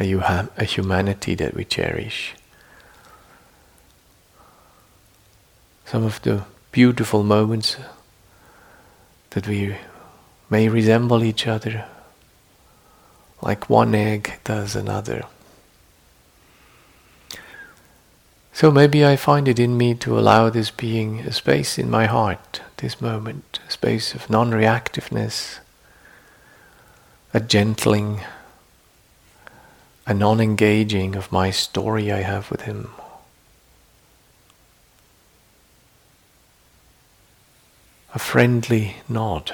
a, 0.00 0.48
a 0.56 0.64
humanity 0.64 1.34
that 1.34 1.54
we 1.54 1.64
cherish. 1.64 2.34
Some 5.84 6.04
of 6.04 6.22
the 6.22 6.44
beautiful 6.70 7.22
moments 7.22 7.76
that 9.30 9.46
we 9.46 9.76
may 10.52 10.68
resemble 10.68 11.24
each 11.24 11.46
other, 11.46 11.86
like 13.40 13.70
one 13.70 13.94
egg 13.94 14.38
does 14.44 14.76
another. 14.76 15.22
So 18.52 18.70
maybe 18.70 19.02
I 19.02 19.16
find 19.16 19.48
it 19.48 19.58
in 19.58 19.78
me 19.78 19.94
to 19.94 20.18
allow 20.18 20.50
this 20.50 20.70
being 20.70 21.20
a 21.20 21.32
space 21.32 21.78
in 21.78 21.88
my 21.88 22.04
heart, 22.04 22.60
this 22.76 23.00
moment, 23.00 23.60
a 23.66 23.70
space 23.70 24.14
of 24.14 24.28
non 24.28 24.50
reactiveness, 24.50 25.60
a 27.32 27.40
gentling, 27.40 28.20
a 30.06 30.12
non 30.12 30.38
engaging 30.38 31.16
of 31.16 31.32
my 31.32 31.50
story 31.50 32.12
I 32.12 32.20
have 32.20 32.50
with 32.50 32.62
him. 32.62 32.90
A 38.14 38.18
friendly 38.18 38.96
nod. 39.08 39.52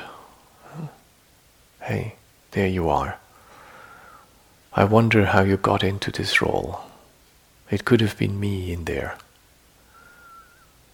Hey, 1.89 2.17
there 2.51 2.67
you 2.67 2.91
are. 2.91 3.19
I 4.75 4.85
wonder 4.85 5.25
how 5.25 5.41
you 5.41 5.57
got 5.57 5.83
into 5.83 6.11
this 6.13 6.43
role. 6.43 6.83
It 7.71 7.87
could 7.87 8.03
have 8.03 8.19
been 8.19 8.39
me 8.39 8.71
in 8.75 8.85
there. 8.85 9.17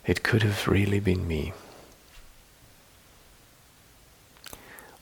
It 0.07 0.23
could 0.23 0.45
have 0.45 0.69
really 0.69 1.01
been 1.01 1.27
me. 1.27 1.53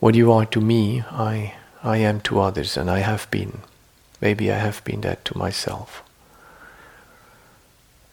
What 0.00 0.14
you 0.14 0.32
are 0.32 0.46
to 0.46 0.62
me, 0.62 1.02
I 1.10 1.56
I 1.82 1.98
am 1.98 2.22
to 2.22 2.40
others, 2.40 2.78
and 2.78 2.90
I 2.90 3.00
have 3.00 3.30
been. 3.30 3.60
Maybe 4.18 4.50
I 4.50 4.56
have 4.56 4.82
been 4.84 5.02
that 5.02 5.26
to 5.26 5.36
myself. 5.36 6.02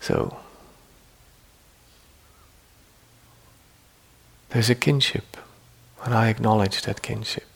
So, 0.01 0.37
there's 4.49 4.69
a 4.69 4.75
kinship, 4.75 5.37
and 6.03 6.13
I 6.13 6.27
acknowledge 6.27 6.81
that 6.81 7.01
kinship. 7.01 7.48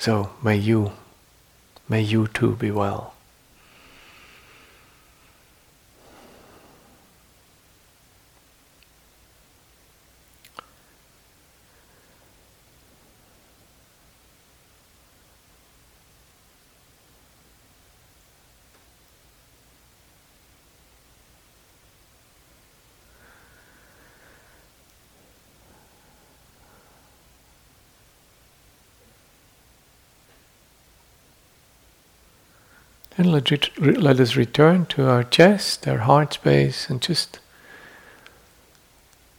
So, 0.00 0.30
may 0.42 0.56
you, 0.56 0.92
may 1.86 2.00
you 2.00 2.26
too 2.26 2.56
be 2.56 2.70
well. 2.70 3.12
Let, 33.30 33.52
it, 33.52 33.80
let 33.80 34.18
us 34.18 34.34
return 34.34 34.86
to 34.86 35.08
our 35.08 35.22
chest, 35.22 35.86
our 35.86 35.98
heart 35.98 36.34
space, 36.34 36.90
and 36.90 37.00
just 37.00 37.38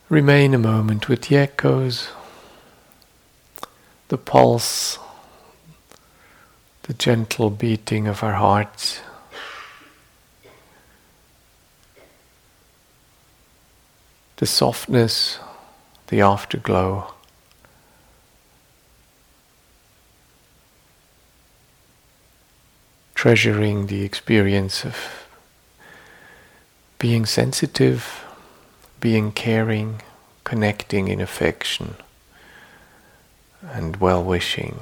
remain 0.07 0.53
a 0.53 0.57
moment 0.57 1.09
with 1.09 1.23
the 1.23 1.35
echoes, 1.35 2.07
the 4.07 4.17
pulse, 4.17 4.97
the 6.83 6.93
gentle 6.93 7.49
beating 7.49 8.07
of 8.07 8.23
our 8.23 8.35
hearts. 8.35 9.01
The 14.37 14.47
softness, 14.47 15.37
the 16.07 16.21
afterglow. 16.21 17.13
Treasuring 23.21 23.85
the 23.85 24.01
experience 24.01 24.83
of 24.83 25.27
being 26.97 27.23
sensitive, 27.23 28.25
being 28.99 29.31
caring, 29.31 30.01
connecting 30.43 31.07
in 31.07 31.21
affection, 31.21 31.93
and 33.61 33.97
well 33.97 34.23
wishing. 34.23 34.81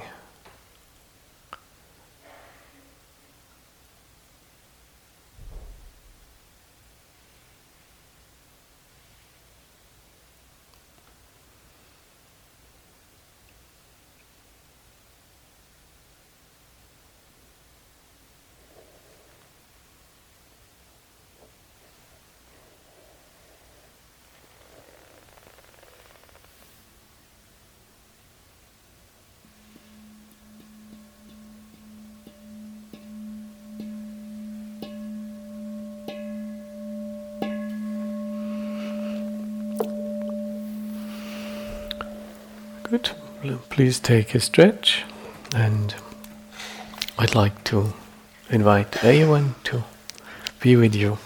Good. 42.89 43.11
Please 43.79 44.01
take 44.01 44.35
a 44.35 44.41
stretch, 44.41 45.05
and 45.55 45.95
I'd 47.17 47.33
like 47.33 47.63
to 47.63 47.93
invite 48.49 48.91
Eowyn 48.91 49.53
to 49.63 49.85
be 50.59 50.75
with 50.75 50.93
you. 50.93 51.17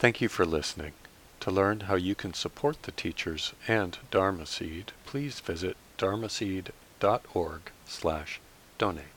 Thank 0.00 0.20
you 0.20 0.28
for 0.28 0.44
listening. 0.44 0.90
To 1.38 1.52
learn 1.52 1.80
how 1.82 1.94
you 1.94 2.16
can 2.16 2.34
support 2.34 2.82
the 2.82 2.90
teachers 2.90 3.52
and 3.68 3.96
Dharma 4.10 4.46
Seed, 4.46 4.90
please 5.04 5.38
visit 5.38 5.76
dharmaseed.org 5.98 7.60
slash 7.86 8.40
donate. 8.76 9.15